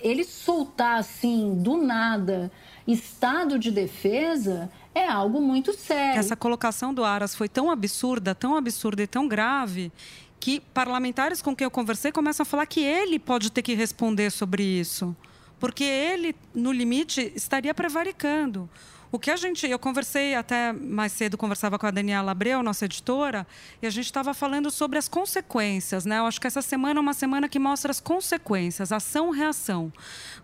Ele 0.00 0.24
soltar 0.24 0.98
assim, 0.98 1.54
do 1.62 1.76
nada, 1.76 2.50
estado 2.86 3.58
de 3.58 3.70
defesa 3.70 4.70
é 4.94 5.06
algo 5.06 5.40
muito 5.40 5.72
sério. 5.72 6.18
Essa 6.18 6.36
colocação 6.36 6.94
do 6.94 7.04
Aras 7.04 7.34
foi 7.34 7.48
tão 7.48 7.70
absurda, 7.70 8.34
tão 8.34 8.56
absurda 8.56 9.02
e 9.02 9.06
tão 9.06 9.28
grave 9.28 9.92
que 10.40 10.60
parlamentares 10.60 11.42
com 11.42 11.54
quem 11.54 11.64
eu 11.64 11.70
conversei 11.70 12.12
começam 12.12 12.42
a 12.42 12.46
falar 12.46 12.66
que 12.66 12.80
ele 12.80 13.18
pode 13.18 13.50
ter 13.50 13.62
que 13.62 13.74
responder 13.74 14.30
sobre 14.30 14.62
isso. 14.62 15.14
Porque 15.58 15.82
ele, 15.82 16.36
no 16.54 16.70
limite, 16.70 17.32
estaria 17.34 17.74
prevaricando. 17.74 18.70
O 19.10 19.18
que 19.18 19.30
a 19.30 19.36
gente, 19.36 19.66
eu 19.66 19.78
conversei 19.78 20.34
até 20.34 20.70
mais 20.70 21.12
cedo, 21.12 21.38
conversava 21.38 21.78
com 21.78 21.86
a 21.86 21.90
Daniela 21.90 22.32
Abreu, 22.32 22.62
nossa 22.62 22.84
editora, 22.84 23.46
e 23.80 23.86
a 23.86 23.90
gente 23.90 24.04
estava 24.04 24.34
falando 24.34 24.70
sobre 24.70 24.98
as 24.98 25.08
consequências, 25.08 26.04
né? 26.04 26.18
Eu 26.18 26.26
acho 26.26 26.38
que 26.38 26.46
essa 26.46 26.60
semana 26.60 27.00
é 27.00 27.02
uma 27.02 27.14
semana 27.14 27.48
que 27.48 27.58
mostra 27.58 27.90
as 27.90 28.00
consequências, 28.00 28.92
ação-reação. 28.92 29.90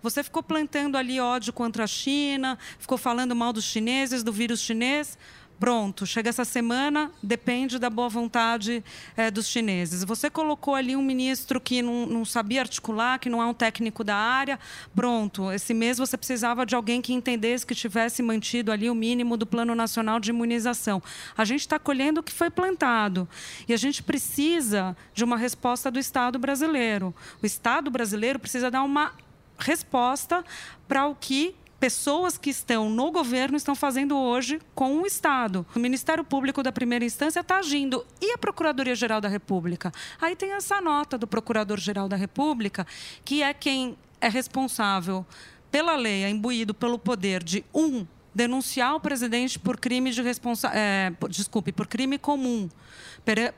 Você 0.01 0.23
ficou 0.23 0.41
plantando 0.41 0.97
ali 0.97 1.19
ódio 1.19 1.53
contra 1.53 1.83
a 1.83 1.87
China, 1.87 2.57
ficou 2.79 2.97
falando 2.97 3.35
mal 3.35 3.53
dos 3.53 3.65
chineses, 3.65 4.23
do 4.23 4.33
vírus 4.33 4.61
chinês 4.61 5.15
pronto, 5.59 6.05
chega 6.05 6.29
essa 6.29 6.45
semana, 6.45 7.11
depende 7.21 7.79
da 7.79 7.89
boa 7.89 8.09
vontade 8.09 8.83
é, 9.15 9.31
dos 9.31 9.47
chineses. 9.47 10.03
Você 10.03 10.29
colocou 10.29 10.75
ali 10.75 10.95
um 10.95 11.01
ministro 11.01 11.59
que 11.59 11.81
não, 11.81 12.05
não, 12.05 12.25
sabia 12.25 12.61
articular, 12.61 13.19
que 13.19 13.29
não 13.29 13.41
é 13.41 13.45
um 13.45 13.53
técnico 13.53 14.03
da 14.03 14.15
área, 14.15 14.59
pronto, 14.95 15.51
esse 15.51 15.73
mês 15.73 15.97
você 15.97 16.17
precisava 16.17 16.65
de 16.65 16.75
alguém 16.75 17.01
que 17.01 17.13
entendesse, 17.13 17.65
que 17.65 17.75
tivesse 17.75 18.21
mantido 18.21 18.71
ali 18.71 18.89
o 18.89 18.95
mínimo 18.95 19.37
do 19.37 19.45
Plano 19.45 19.73
Nacional 19.73 20.19
de 20.19 20.29
Imunização. 20.29 21.01
A 21.37 21.45
gente 21.45 21.61
está 21.61 21.79
colhendo 21.79 22.19
o 22.19 22.23
que 22.23 22.31
foi 22.31 22.49
plantado 22.49 23.27
e 23.67 23.73
a 23.73 23.77
gente 23.77 24.03
precisa 24.03 24.95
de 25.13 25.23
uma 25.23 25.37
resposta 25.37 25.89
do 25.89 25.99
Estado 25.99 26.37
brasileiro. 26.37 27.13
O 27.41 27.45
Estado 27.45 27.89
brasileiro 27.89 28.39
precisa 28.39 28.69
dar 28.69 28.83
uma 28.83 29.13
resposta 29.57 30.43
para 30.87 31.07
o 31.07 31.15
que 31.15 31.55
pessoas 31.85 32.35
que 32.35 32.49
estão 32.49 32.89
no 32.89 33.11
governo 33.11 33.55
estão 33.55 33.75
fazendo 33.75 34.17
hoje 34.17 34.59
com 34.73 35.03
o 35.03 35.05
Estado. 35.05 35.63
O 35.75 35.79
Ministério 35.79 36.23
Público 36.23 36.63
da 36.63 36.71
primeira 36.71 37.05
instância 37.05 37.41
está 37.41 37.57
agindo. 37.57 38.03
E 38.19 38.33
a 38.33 38.39
Procuradoria-Geral 38.39 39.21
da 39.21 39.27
República? 39.27 39.91
Aí 40.19 40.35
tem 40.35 40.53
essa 40.53 40.81
nota 40.81 41.15
do 41.15 41.27
Procurador-Geral 41.27 42.09
da 42.09 42.15
República, 42.15 42.87
que 43.23 43.43
é 43.43 43.53
quem 43.53 43.95
é 44.19 44.27
responsável 44.27 45.23
pela 45.69 45.95
lei, 45.95 46.23
é 46.23 46.29
imbuído 46.31 46.73
pelo 46.73 46.97
poder 46.97 47.43
de, 47.43 47.63
um, 47.71 48.03
denunciar 48.33 48.95
o 48.95 48.99
presidente 48.99 49.59
por 49.59 49.77
crime 49.77 50.09
de 50.09 50.23
responsa 50.23 50.71
é, 50.73 51.13
desculpe, 51.29 51.71
por 51.71 51.85
crime 51.85 52.17
comum. 52.17 52.67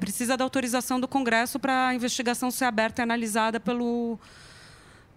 Precisa 0.02 0.36
da 0.36 0.44
autorização 0.44 1.00
do 1.00 1.08
Congresso 1.08 1.60
para 1.60 1.88
a 1.88 1.96
investigação 1.96 2.52
ser 2.52 2.66
aberta 2.66 3.02
e 3.02 3.04
analisada 3.04 3.58
pelo 3.58 4.20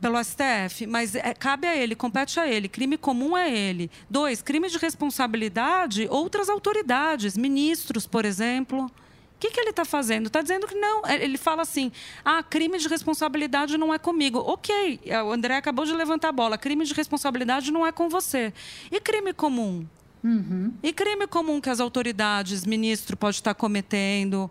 pelo 0.00 0.22
STF, 0.22 0.86
mas 0.86 1.14
é, 1.14 1.34
cabe 1.34 1.66
a 1.66 1.76
ele, 1.76 1.94
compete 1.94 2.40
a 2.40 2.48
ele. 2.48 2.68
Crime 2.68 2.96
comum 2.96 3.36
é 3.36 3.50
ele. 3.50 3.90
Dois, 4.08 4.40
crime 4.40 4.68
de 4.68 4.78
responsabilidade, 4.78 6.06
outras 6.10 6.48
autoridades, 6.48 7.36
ministros, 7.36 8.06
por 8.06 8.24
exemplo. 8.24 8.86
O 8.86 9.40
que, 9.40 9.50
que 9.50 9.60
ele 9.60 9.70
está 9.70 9.84
fazendo? 9.84 10.26
Está 10.26 10.42
dizendo 10.42 10.66
que 10.66 10.74
não. 10.74 11.06
É, 11.06 11.22
ele 11.22 11.38
fala 11.38 11.62
assim: 11.62 11.92
ah, 12.24 12.42
crime 12.42 12.78
de 12.78 12.88
responsabilidade 12.88 13.78
não 13.78 13.92
é 13.92 13.98
comigo. 13.98 14.38
Ok, 14.38 15.00
é, 15.04 15.22
o 15.22 15.32
André 15.32 15.56
acabou 15.56 15.84
de 15.84 15.92
levantar 15.94 16.28
a 16.28 16.32
bola. 16.32 16.58
Crime 16.58 16.84
de 16.84 16.94
responsabilidade 16.94 17.70
não 17.70 17.86
é 17.86 17.92
com 17.92 18.08
você. 18.08 18.52
E 18.90 19.00
crime 19.00 19.32
comum? 19.32 19.86
Uhum. 20.22 20.74
E 20.82 20.92
crime 20.92 21.26
comum 21.26 21.60
que 21.60 21.70
as 21.70 21.80
autoridades, 21.80 22.66
ministro, 22.66 23.16
pode 23.16 23.36
estar 23.36 23.54
cometendo? 23.54 24.50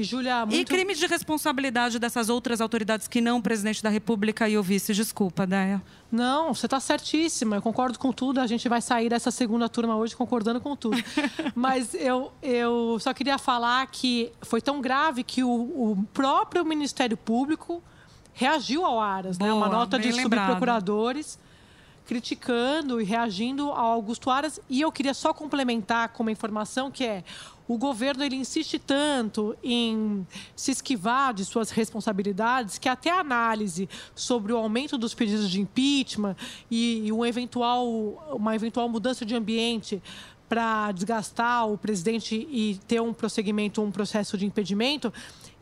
E, 0.00 0.04
Julia, 0.04 0.46
muito... 0.46 0.56
e 0.56 0.64
crime 0.64 0.94
de 0.94 1.06
responsabilidade 1.06 1.98
dessas 1.98 2.30
outras 2.30 2.62
autoridades 2.62 3.06
que 3.06 3.20
não 3.20 3.38
o 3.38 3.42
presidente 3.42 3.82
da 3.82 3.90
República 3.90 4.48
e 4.48 4.56
o 4.56 4.62
vice. 4.62 4.94
Desculpa, 4.94 5.46
Déia. 5.46 5.82
Não, 6.10 6.54
você 6.54 6.66
está 6.66 6.80
certíssima. 6.80 7.56
Eu 7.56 7.62
concordo 7.62 7.98
com 7.98 8.10
tudo. 8.10 8.40
A 8.40 8.46
gente 8.46 8.66
vai 8.66 8.80
sair 8.80 9.10
dessa 9.10 9.30
segunda 9.30 9.68
turma 9.68 9.96
hoje 9.96 10.16
concordando 10.16 10.58
com 10.58 10.74
tudo. 10.74 10.96
Mas 11.54 11.94
eu, 11.94 12.32
eu 12.42 12.98
só 12.98 13.12
queria 13.12 13.36
falar 13.36 13.86
que 13.88 14.32
foi 14.40 14.62
tão 14.62 14.80
grave 14.80 15.22
que 15.22 15.44
o, 15.44 15.50
o 15.50 16.06
próprio 16.14 16.64
Ministério 16.64 17.16
Público 17.16 17.82
reagiu 18.32 18.86
ao 18.86 18.98
Aras, 18.98 19.36
Boa, 19.36 19.50
né? 19.50 19.54
Uma 19.54 19.68
nota 19.68 19.98
de 19.98 20.12
subprocuradores 20.14 21.38
criticando 22.06 23.00
e 23.00 23.04
reagindo 23.04 23.70
ao 23.70 23.92
Augusto 23.92 24.30
Aras. 24.30 24.58
E 24.68 24.80
eu 24.80 24.90
queria 24.90 25.14
só 25.14 25.32
complementar 25.32 26.08
com 26.08 26.24
uma 26.24 26.32
informação 26.32 26.90
que 26.90 27.04
é 27.04 27.22
o 27.70 27.78
governo 27.78 28.24
ele 28.24 28.34
insiste 28.34 28.80
tanto 28.80 29.56
em 29.62 30.26
se 30.56 30.72
esquivar 30.72 31.32
de 31.32 31.44
suas 31.44 31.70
responsabilidades 31.70 32.78
que 32.78 32.88
até 32.88 33.10
a 33.12 33.20
análise 33.20 33.88
sobre 34.12 34.52
o 34.52 34.56
aumento 34.56 34.98
dos 34.98 35.14
pedidos 35.14 35.48
de 35.48 35.60
impeachment 35.60 36.34
e, 36.68 37.06
e 37.06 37.12
um 37.12 37.24
eventual, 37.24 37.86
uma 38.32 38.56
eventual 38.56 38.88
mudança 38.88 39.24
de 39.24 39.36
ambiente 39.36 40.02
para 40.48 40.90
desgastar 40.90 41.68
o 41.68 41.78
presidente 41.78 42.34
e 42.50 42.80
ter 42.88 43.00
um 43.00 43.12
prosseguimento, 43.12 43.80
um 43.80 43.92
processo 43.92 44.36
de 44.36 44.44
impedimento, 44.44 45.12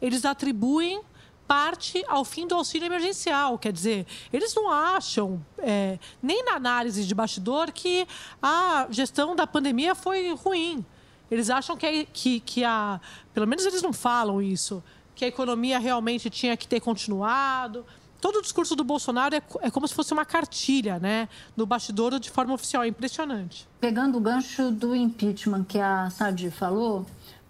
eles 0.01 0.25
atribuem 0.25 1.03
parte 1.47 2.03
ao 2.09 2.25
fim 2.25 2.47
do 2.47 2.55
auxílio 2.55 2.87
emergencial. 2.87 3.59
Quer 3.59 3.71
dizer, 3.71 4.07
eles 4.33 4.55
não 4.55 4.71
acham, 4.71 5.45
é, 5.59 5.99
nem 6.23 6.43
na 6.43 6.53
análise 6.53 7.05
de 7.05 7.15
bastidor, 7.15 7.71
que 7.71 8.09
a 8.41 8.87
gestão 8.89 9.37
da 9.37 9.47
pandemia 9.47 9.95
foi 9.95 10.33
ruim. 10.33 10.83
Eles 11.31 11.51
acham 11.51 11.77
que, 11.77 12.07
que, 12.07 12.41
que 12.41 12.65
a. 12.65 13.01
Pelo 13.35 13.47
menos 13.47 13.65
eles 13.67 13.83
não 13.83 13.93
falam 13.93 14.41
isso. 14.41 14.83
que 15.15 15.25
a 15.25 15.29
economia 15.29 15.79
realmente 15.79 16.31
tinha 16.31 16.57
que 16.57 16.67
ter 16.67 16.81
continuado. 16.81 17.85
Todo 18.21 18.37
o 18.37 18.43
discurso 18.43 18.75
do 18.75 18.83
Bolsonaro 18.83 19.35
é, 19.35 19.43
é 19.63 19.71
como 19.71 19.87
se 19.87 19.95
fosse 19.95 20.13
uma 20.13 20.25
cartilha, 20.25 20.99
né? 20.99 21.29
No 21.57 21.67
bastidor 21.67 22.19
de 22.19 22.31
forma 22.31 22.55
oficial. 22.55 22.83
É 22.83 22.89
impressionante. 22.89 23.69
Pegando 23.81 24.19
o 24.19 24.21
gancho 24.21 24.71
do 24.71 24.95
impeachment 24.95 25.65
que 25.65 25.79
a 25.79 26.09
Sadi 26.11 26.51
falou, 26.51 27.07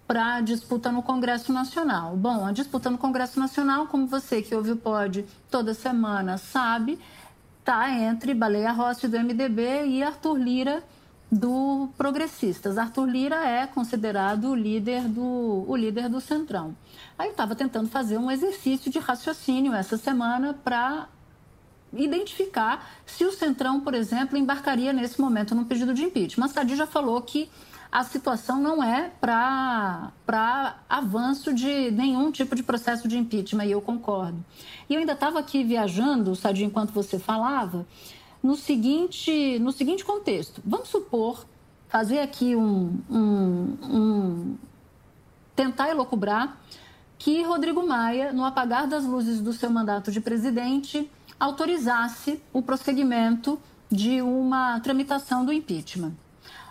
para 0.09 0.37
a 0.37 0.41
disputa 0.41 0.91
no 0.91 1.03
Congresso 1.03 1.53
Nacional. 1.53 2.17
Bom, 2.17 2.43
a 2.43 2.51
disputa 2.51 2.89
no 2.89 2.97
Congresso 2.97 3.39
Nacional, 3.39 3.85
como 3.85 4.07
você 4.07 4.41
que 4.41 4.55
ouve 4.55 4.71
o 4.71 4.75
POD 4.75 5.23
toda 5.51 5.75
semana 5.75 6.39
sabe, 6.39 6.97
está 7.59 7.91
entre 7.91 8.33
Baleia 8.33 8.71
Rossi 8.71 9.07
do 9.07 9.19
MDB 9.19 9.85
e 9.85 10.01
Arthur 10.01 10.35
Lira 10.35 10.83
do 11.31 11.89
Progressistas. 11.97 12.77
Arthur 12.77 13.05
Lira 13.07 13.47
é 13.47 13.67
considerado 13.67 14.49
o 14.49 14.55
líder 14.55 15.03
do, 15.03 15.65
o 15.67 15.75
líder 15.75 16.09
do 16.09 16.19
Centrão. 16.19 16.75
Aí 17.17 17.27
eu 17.27 17.31
estava 17.31 17.55
tentando 17.55 17.89
fazer 17.89 18.17
um 18.17 18.31
exercício 18.31 18.91
de 18.91 18.99
raciocínio 18.99 19.73
essa 19.73 19.97
semana 19.97 20.53
para 20.63 21.07
identificar 21.93 22.89
se 23.05 23.25
o 23.25 23.31
Centrão, 23.31 23.81
por 23.81 23.93
exemplo, 23.93 24.37
embarcaria 24.37 24.93
nesse 24.93 25.19
momento 25.19 25.53
num 25.55 25.63
pedido 25.63 25.93
de 25.93 26.03
impeachment. 26.03 26.45
A 26.45 26.49
Sadi 26.49 26.75
já 26.75 26.87
falou 26.87 27.21
que 27.21 27.49
a 27.91 28.03
situação 28.03 28.61
não 28.61 28.83
é 28.83 29.11
para 29.19 30.11
avanço 30.87 31.51
de 31.53 31.89
nenhum 31.89 32.31
tipo 32.31 32.55
de 32.55 32.61
processo 32.61 33.07
de 33.07 33.17
impeachment, 33.17 33.65
e 33.65 33.71
eu 33.71 33.81
concordo. 33.81 34.43
E 34.87 34.93
eu 34.93 34.99
ainda 34.99 35.13
estava 35.13 35.39
aqui 35.39 35.63
viajando, 35.63 36.35
Sadio, 36.35 36.65
enquanto 36.65 36.91
você 36.91 37.17
falava, 37.17 37.87
no 38.41 38.55
seguinte, 38.55 39.59
no 39.59 39.71
seguinte 39.71 40.03
contexto. 40.03 40.61
Vamos 40.65 40.89
supor, 40.89 41.45
fazer 41.87 42.19
aqui 42.19 42.55
um, 42.55 42.99
um, 43.09 43.77
um 43.83 44.57
tentar 45.55 45.89
elocubrar 45.89 46.57
que 47.17 47.43
Rodrigo 47.43 47.85
Maia, 47.85 48.31
no 48.31 48.45
apagar 48.45 48.87
das 48.87 49.03
luzes 49.03 49.41
do 49.41 49.51
seu 49.51 49.69
mandato 49.69 50.09
de 50.09 50.21
presidente, 50.21 51.11
autorizasse 51.37 52.41
o 52.53 52.61
prosseguimento 52.61 53.59
de 53.91 54.21
uma 54.21 54.79
tramitação 54.79 55.43
do 55.43 55.51
impeachment. 55.51 56.13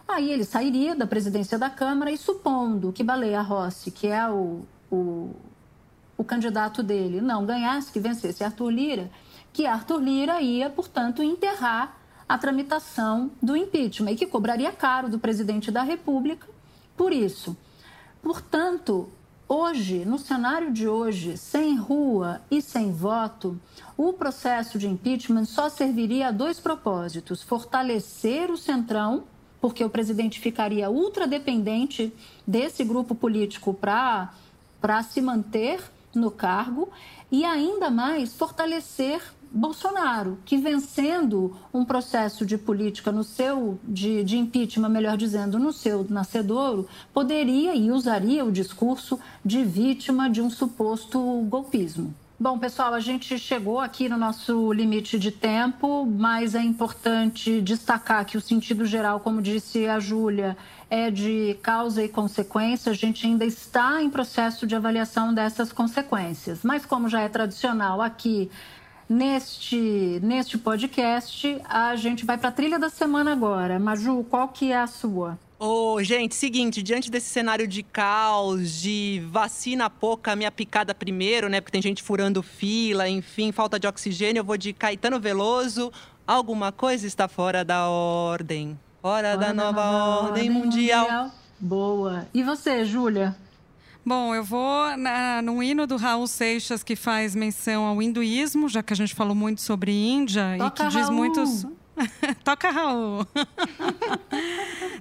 Aí 0.07 0.33
ele 0.33 0.45
sairia 0.45 0.95
da 0.95 1.07
presidência 1.07 1.59
da 1.59 1.69
Câmara 1.69 2.11
e, 2.11 2.17
supondo 2.17 2.93
que 2.93 3.05
Baleia 3.05 3.43
Rossi, 3.43 3.91
que 3.91 4.07
é 4.07 4.27
o, 4.27 4.63
o, 4.91 5.35
o 6.17 6.25
candidato 6.25 6.83
dele, 6.83 7.21
não 7.21 7.45
ganhasse, 7.45 7.93
que 7.93 8.01
vencesse 8.01 8.43
Arthur 8.43 8.71
Lira, 8.71 9.11
que 9.59 9.67
Arthur 9.67 10.01
Lira 10.01 10.41
ia, 10.41 10.71
portanto, 10.71 11.21
enterrar 11.21 11.99
a 12.29 12.39
tramitação 12.39 13.29
do 13.43 13.57
impeachment 13.57 14.13
e 14.13 14.15
que 14.15 14.25
cobraria 14.25 14.71
caro 14.71 15.09
do 15.09 15.19
presidente 15.19 15.73
da 15.73 15.83
República 15.83 16.47
por 16.97 17.13
isso. 17.13 17.57
Portanto, 18.23 19.09
hoje, 19.49 20.05
no 20.05 20.17
cenário 20.17 20.73
de 20.73 20.87
hoje, 20.87 21.37
sem 21.37 21.77
rua 21.77 22.41
e 22.49 22.63
sem 22.63 22.93
voto, 22.93 23.61
o 23.97 24.13
processo 24.13 24.79
de 24.79 24.87
impeachment 24.87 25.47
só 25.47 25.69
serviria 25.69 26.29
a 26.29 26.31
dois 26.31 26.61
propósitos: 26.61 27.43
fortalecer 27.43 28.53
o 28.53 28.57
centrão 28.57 29.25
porque 29.61 29.83
o 29.83 29.91
presidente 29.91 30.39
ficaria 30.39 30.89
ultradependente 30.89 32.15
desse 32.47 32.85
grupo 32.85 33.13
político 33.13 33.75
para 33.75 35.03
se 35.03 35.21
manter 35.21 35.83
no 36.15 36.31
cargo 36.31 36.89
e 37.29 37.45
ainda 37.45 37.91
mais 37.91 38.37
fortalecer 38.37 39.21
Bolsonaro, 39.51 40.39
que 40.45 40.57
vencendo 40.57 41.57
um 41.73 41.85
processo 41.85 42.45
de 42.45 42.59
política 42.59 43.11
no 43.11 43.25
seu 43.25 43.79
de, 43.85 44.23
de 44.23 44.37
impeachment, 44.39 44.89
melhor 44.89 45.17
dizendo, 45.17 45.59
no 45.59 45.73
seu 45.73 46.07
nascedouro, 46.09 46.87
poderia 47.13 47.75
e 47.75 47.91
usaria 47.91 48.45
o 48.45 48.53
discurso 48.53 49.19
de 49.45 49.65
vítima 49.65 50.29
de 50.29 50.41
um 50.41 50.51
suposto 50.51 51.19
golpismo. 51.49 52.15
Bom, 52.41 52.57
pessoal, 52.57 52.95
a 52.95 53.01
gente 53.01 53.37
chegou 53.37 53.81
aqui 53.81 54.09
no 54.09 54.17
nosso 54.17 54.73
limite 54.73 55.19
de 55.19 55.33
tempo, 55.33 56.07
mas 56.07 56.55
é 56.55 56.63
importante 56.63 57.61
destacar 57.61 58.25
que 58.25 58.37
o 58.37 58.41
sentido 58.41 58.87
geral, 58.87 59.19
como 59.19 59.43
disse 59.43 59.89
a 59.89 59.99
Júlia, 59.99 60.57
é 60.89 61.11
de 61.11 61.59
causa 61.61 62.01
e 62.01 62.09
consequência. 62.09 62.93
A 62.93 62.95
gente 62.95 63.27
ainda 63.27 63.45
está 63.45 64.01
em 64.01 64.09
processo 64.09 64.69
de 64.69 64.77
avaliação 64.77 65.35
dessas 65.35 65.73
consequências. 65.73 66.61
Mas, 66.63 66.87
como 66.87 67.09
já 67.09 67.23
é 67.23 67.29
tradicional 67.29 68.01
aqui 68.01 68.49
neste, 69.09 70.21
neste 70.23 70.59
podcast, 70.59 71.61
a 71.69 71.97
gente 71.97 72.25
vai 72.25 72.37
para 72.37 72.51
a 72.51 72.53
trilha 72.53 72.79
da 72.79 72.91
semana 72.91 73.33
agora. 73.33 73.79
Maju, 73.79 74.25
qual 74.29 74.49
que 74.49 74.73
é 74.73 74.79
a 74.79 74.87
sua? 74.87 75.39
Ô, 75.59 75.95
oh, 75.95 76.03
gente, 76.05 76.37
seguinte, 76.37 76.81
diante 76.83 77.11
desse 77.11 77.27
cenário 77.27 77.67
de 77.67 77.83
caos, 77.83 78.81
de 78.81 79.21
vacina 79.29 79.91
pouca, 79.91 80.37
minha 80.37 80.53
picada 80.53 80.95
primeiro, 80.95 81.49
né? 81.49 81.61
Porque 81.61 81.73
tem 81.73 81.83
gente 81.83 82.01
furando 82.01 82.45
fila, 82.45 83.09
enfim, 83.09 83.51
falta 83.51 83.79
de 83.79 83.87
oxigênio, 83.87 84.41
eu 84.41 84.45
vou 84.45 84.57
de 84.57 84.73
Caetano 84.73 85.19
Veloso. 85.19 85.91
Alguma 86.25 86.71
coisa 86.71 87.09
está 87.09 87.27
fora 87.27 87.65
da 87.65 87.89
ordem. 87.89 88.79
Fora, 89.03 89.33
fora 89.33 89.37
da, 89.37 89.53
nova, 89.53 89.91
nova 89.91 90.27
ordem, 90.29 90.49
mundial. 90.49 91.03
mundial. 91.03 91.31
Boa. 91.59 92.29
E 92.33 92.43
você, 92.45 92.85
Júlia? 92.85 93.35
Bom, 94.09 94.35
eu 94.35 94.43
vou 94.43 94.97
na, 94.97 95.43
no 95.43 95.63
hino 95.63 95.87
do 95.87 95.99
Raul 95.99 96.27
Seixas, 96.27 96.83
que 96.83 96.97
faz 96.97 97.35
menção 97.35 97.85
ao 97.85 98.01
hinduísmo, 98.01 98.67
já 98.67 98.83
que 98.83 98.95
a 98.95 98.97
gente 98.97 99.15
falou 99.15 99.35
muito 99.35 99.61
sobre 99.61 99.93
Índia 99.93 100.57
Toca, 100.57 100.67
e 100.67 100.71
que 100.87 100.97
diz 100.97 101.09
Raul. 101.09 101.13
muitos. 101.13 101.67
Toca, 102.43 102.71
Raul! 102.71 103.27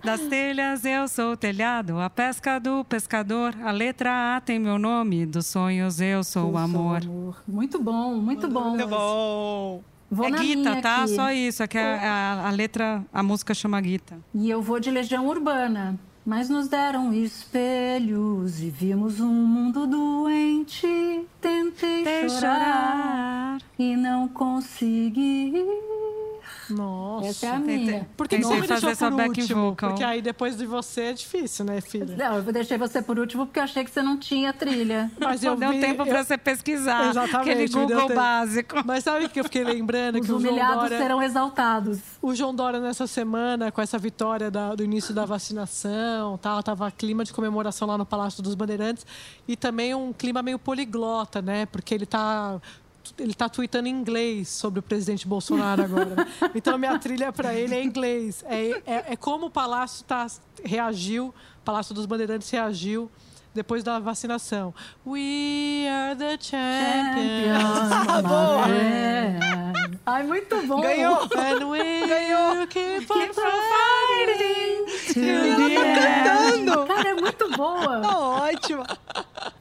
Das 0.03 0.19
telhas 0.23 0.83
eu 0.83 1.07
sou 1.07 1.31
o 1.31 1.37
telhado, 1.37 1.97
a 2.01 2.09
pesca 2.09 2.59
do 2.59 2.83
pescador, 2.83 3.55
a 3.63 3.71
letra 3.71 4.35
A 4.35 4.41
tem 4.41 4.59
meu 4.59 4.77
nome, 4.77 5.25
dos 5.25 5.45
sonhos 5.45 6.01
eu 6.01 6.21
sou 6.21 6.51
o 6.51 6.57
amor. 6.57 7.01
Amor. 7.01 7.43
Muito 7.47 7.79
bom, 7.79 8.13
muito, 8.15 8.49
bom. 8.49 8.71
Muito 8.71 8.87
bom. 8.87 9.83
Vou 10.11 10.27
é 10.27 10.31
Guita, 10.31 10.81
tá? 10.81 11.03
Aqui. 11.03 11.15
Só 11.15 11.31
isso. 11.31 11.63
É 11.63 11.67
que 11.67 11.77
a, 11.77 11.95
a, 11.95 12.47
a, 12.47 12.51
letra, 12.51 13.05
a 13.13 13.23
música 13.23 13.53
chama 13.53 13.79
Guita. 13.79 14.17
E 14.33 14.49
eu 14.49 14.61
vou 14.61 14.79
de 14.79 14.91
Legião 14.91 15.27
Urbana. 15.27 15.97
Mas 16.27 16.49
nos 16.49 16.67
deram 16.67 17.13
espelhos 17.13 18.61
e 18.61 18.69
vimos 18.69 19.21
um 19.21 19.31
mundo 19.31 19.87
doente. 19.87 21.25
Tentei 21.39 22.03
chorar, 22.03 22.29
chorar 22.29 23.57
e 23.79 23.95
não 23.95 24.27
consegui. 24.27 25.53
Nossa. 26.69 27.27
Essa 27.27 27.45
é 27.47 27.49
a 27.49 27.59
minha. 27.59 28.07
Por 28.15 28.27
que, 28.27 28.37
que 28.37 28.43
você 28.43 28.61
me 28.61 28.67
deixou 28.67 28.95
por 28.95 29.27
último? 29.27 29.61
Vocal. 29.69 29.89
Porque 29.89 30.03
aí 30.03 30.21
depois 30.21 30.57
de 30.57 30.65
você 30.65 31.01
é 31.01 31.13
difícil, 31.13 31.65
né, 31.65 31.81
filha? 31.81 32.15
Não, 32.15 32.37
eu 32.37 32.53
deixei 32.53 32.77
você 32.77 33.01
por 33.01 33.17
último 33.19 33.45
porque 33.45 33.59
eu 33.59 33.63
achei 33.63 33.83
que 33.83 33.91
você 33.91 34.01
não 34.01 34.17
tinha 34.17 34.53
trilha. 34.53 35.11
Mas 35.19 35.43
eu 35.43 35.55
deu 35.55 35.71
vi, 35.71 35.79
tempo 35.79 36.03
eu... 36.03 36.05
para 36.05 36.23
você 36.23 36.37
pesquisar. 36.37 37.09
Exatamente. 37.09 37.51
Aquele 37.51 37.67
Google 37.67 38.15
básico. 38.15 38.75
Mas 38.85 39.03
sabe 39.03 39.25
o 39.25 39.29
que 39.29 39.39
eu 39.39 39.43
fiquei 39.43 39.63
lembrando? 39.63 40.19
Os 40.19 40.25
que 40.25 40.31
humilhados 40.31 40.75
o 40.75 40.79
Dória, 40.81 40.97
serão 40.97 41.21
exaltados. 41.23 41.99
O 42.21 42.35
João 42.35 42.53
Dória, 42.53 42.79
nessa 42.79 43.07
semana, 43.07 43.71
com 43.71 43.81
essa 43.81 43.97
vitória 43.97 44.51
da, 44.51 44.75
do 44.75 44.83
início 44.83 45.13
da 45.13 45.25
vacinação, 45.25 46.37
tal, 46.37 46.61
tava 46.61 46.89
clima 46.91 47.23
de 47.23 47.33
comemoração 47.33 47.87
lá 47.87 47.97
no 47.97 48.05
Palácio 48.05 48.43
dos 48.43 48.55
Bandeirantes 48.55 49.05
e 49.47 49.55
também 49.55 49.93
um 49.93 50.11
clima 50.13 50.41
meio 50.41 50.59
poliglota, 50.59 51.41
né? 51.41 51.65
Porque 51.65 51.93
ele 51.93 52.03
está 52.03 52.59
ele 53.17 53.33
tá 53.33 53.49
tweetando 53.49 53.87
em 53.87 53.91
inglês 53.91 54.49
sobre 54.49 54.79
o 54.79 54.83
presidente 54.83 55.27
Bolsonaro 55.27 55.83
agora. 55.83 56.05
Né? 56.05 56.27
Então 56.55 56.75
a 56.75 56.77
minha 56.77 56.97
trilha 56.97 57.31
para 57.31 57.53
ele 57.53 57.75
é 57.75 57.83
inglês. 57.83 58.43
É, 58.47 58.81
é, 58.85 59.05
é, 59.09 59.15
como 59.15 59.47
o 59.47 59.49
Palácio 59.49 60.03
tá, 60.05 60.27
reagiu, 60.63 61.27
o 61.27 61.63
Palácio 61.63 61.93
dos 61.93 62.05
Bandeirantes 62.05 62.49
reagiu 62.49 63.09
depois 63.53 63.83
da 63.83 63.99
vacinação. 63.99 64.73
We 65.05 65.87
are 65.89 66.15
the 66.15 66.37
champions. 66.39 67.89
champions. 68.21 69.77
Ai, 70.05 70.23
muito 70.23 70.67
bom. 70.67 70.79
Ganhou. 70.79 71.23
And 71.23 71.67
we 71.67 72.07
Ganhou. 72.07 72.67
keep 72.67 73.11
on 73.11 73.27
fighting. 73.33 74.85
Ela 75.19 75.75
tá 75.75 75.83
cantando. 76.01 76.85
Cara, 76.87 77.09
é 77.09 77.13
muito 77.15 77.49
boa. 77.57 78.01
Tá 78.01 78.19
ótima. 78.19 78.85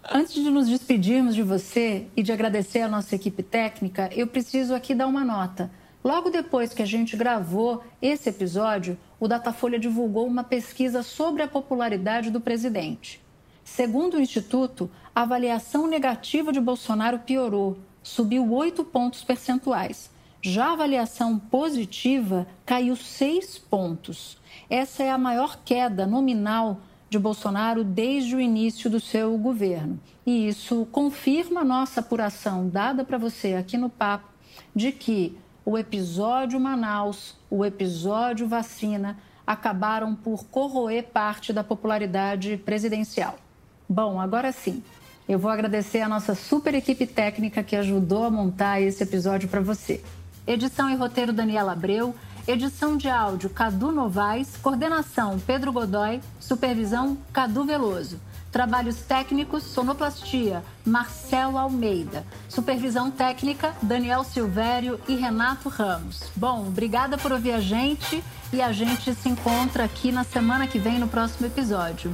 Antes 0.09 0.35
de 0.35 0.51
nos 0.51 0.69
despedirmos 0.69 1.35
de 1.35 1.43
você 1.43 2.07
e 2.17 2.23
de 2.23 2.31
agradecer 2.31 2.81
a 2.81 2.89
nossa 2.89 3.17
equipe 3.17 3.43
técnica, 3.43 4.09
eu 4.13 4.29
preciso 4.29 4.73
aqui 4.73 4.95
dar 4.95 5.09
uma 5.09 5.25
nota. 5.25 5.69
Logo 6.05 6.31
depois 6.31 6.73
que 6.73 6.81
a 6.81 6.87
gente 6.87 7.17
gravou 7.17 7.83
esse 8.01 8.29
episódio, 8.29 8.97
o 9.19 9.27
Datafolha 9.27 9.81
divulgou 9.81 10.25
uma 10.25 10.45
pesquisa 10.45 11.03
sobre 11.03 11.43
a 11.43 11.49
popularidade 11.49 12.31
do 12.31 12.41
presidente. 12.41 13.21
Segundo 13.65 14.15
o 14.15 14.21
Instituto, 14.21 14.89
a 15.13 15.23
avaliação 15.23 15.89
negativa 15.89 16.53
de 16.53 16.61
Bolsonaro 16.61 17.19
piorou, 17.19 17.77
subiu 18.01 18.49
8 18.53 18.85
pontos 18.85 19.25
percentuais. 19.25 20.09
Já 20.41 20.67
a 20.67 20.73
avaliação 20.75 21.37
positiva 21.37 22.47
caiu 22.65 22.95
6 22.95 23.59
pontos. 23.59 24.39
Essa 24.71 25.03
é 25.03 25.11
a 25.11 25.19
maior 25.19 25.59
queda 25.65 26.07
nominal 26.07 26.81
de 27.09 27.19
Bolsonaro 27.19 27.85
desde 27.85 28.35
o 28.35 28.41
início 28.41 28.91
do 28.91 29.01
seu 29.01 29.37
governo. 29.39 29.99
E 30.25 30.49
isso 30.49 30.87
confirma 30.91 31.61
a 31.61 31.65
nossa 31.65 32.01
apuração 32.01 32.69
dada 32.69 33.05
para 33.05 33.19
você 33.19 33.55
aqui 33.55 33.77
no 33.77 33.89
Papo 33.89 34.29
de 34.75 34.93
que 34.93 35.37
o 35.65 35.77
episódio 35.77 36.59
Manaus, 36.61 37.35
o 37.51 37.65
episódio 37.65 38.47
vacina 38.47 39.19
acabaram 39.47 40.15
por 40.15 40.45
corroer 40.47 41.05
parte 41.05 41.53
da 41.53 41.63
popularidade 41.63 42.57
presidencial. 42.57 43.39
Bom, 43.89 44.21
agora 44.21 44.51
sim. 44.51 44.83
Eu 45.29 45.39
vou 45.39 45.51
agradecer 45.51 46.01
a 46.01 46.09
nossa 46.09 46.35
super 46.35 46.75
equipe 46.75 47.07
técnica 47.07 47.63
que 47.63 47.75
ajudou 47.75 48.25
a 48.25 48.31
montar 48.31 48.81
esse 48.81 49.03
episódio 49.03 49.49
para 49.49 49.61
você. 49.61 50.03
Edição 50.47 50.89
e 50.89 50.95
roteiro 50.95 51.33
Daniela 51.33 51.73
Abreu, 51.73 52.15
edição 52.47 52.97
de 52.97 53.09
áudio 53.09 53.51
Cadu 53.51 53.91
Novaes, 53.91 54.57
coordenação 54.63 55.39
Pedro 55.39 55.73
Godoy, 55.73 56.21
supervisão 56.39 57.19
Cadu 57.33 57.65
Veloso. 57.65 58.21
Trabalhos 58.53 58.97
técnicos, 58.97 59.65
sonoplastia, 59.65 60.65
Marcelo 60.85 61.59
Almeida. 61.59 62.25
Supervisão 62.49 63.11
técnica, 63.11 63.75
Daniel 63.83 64.25
Silvério 64.25 64.99
e 65.07 65.17
Renato 65.17 65.69
Ramos. 65.69 66.31
Bom, 66.35 66.69
obrigada 66.69 67.19
por 67.19 67.33
ouvir 67.33 67.53
a 67.53 67.61
gente 67.61 68.23
e 68.53 68.63
a 68.63 68.73
gente 68.73 69.13
se 69.15 69.29
encontra 69.29 69.85
aqui 69.85 70.11
na 70.11 70.25
semana 70.25 70.67
que 70.67 70.79
vem 70.79 70.99
no 70.99 71.09
próximo 71.09 71.47
episódio. 71.47 72.11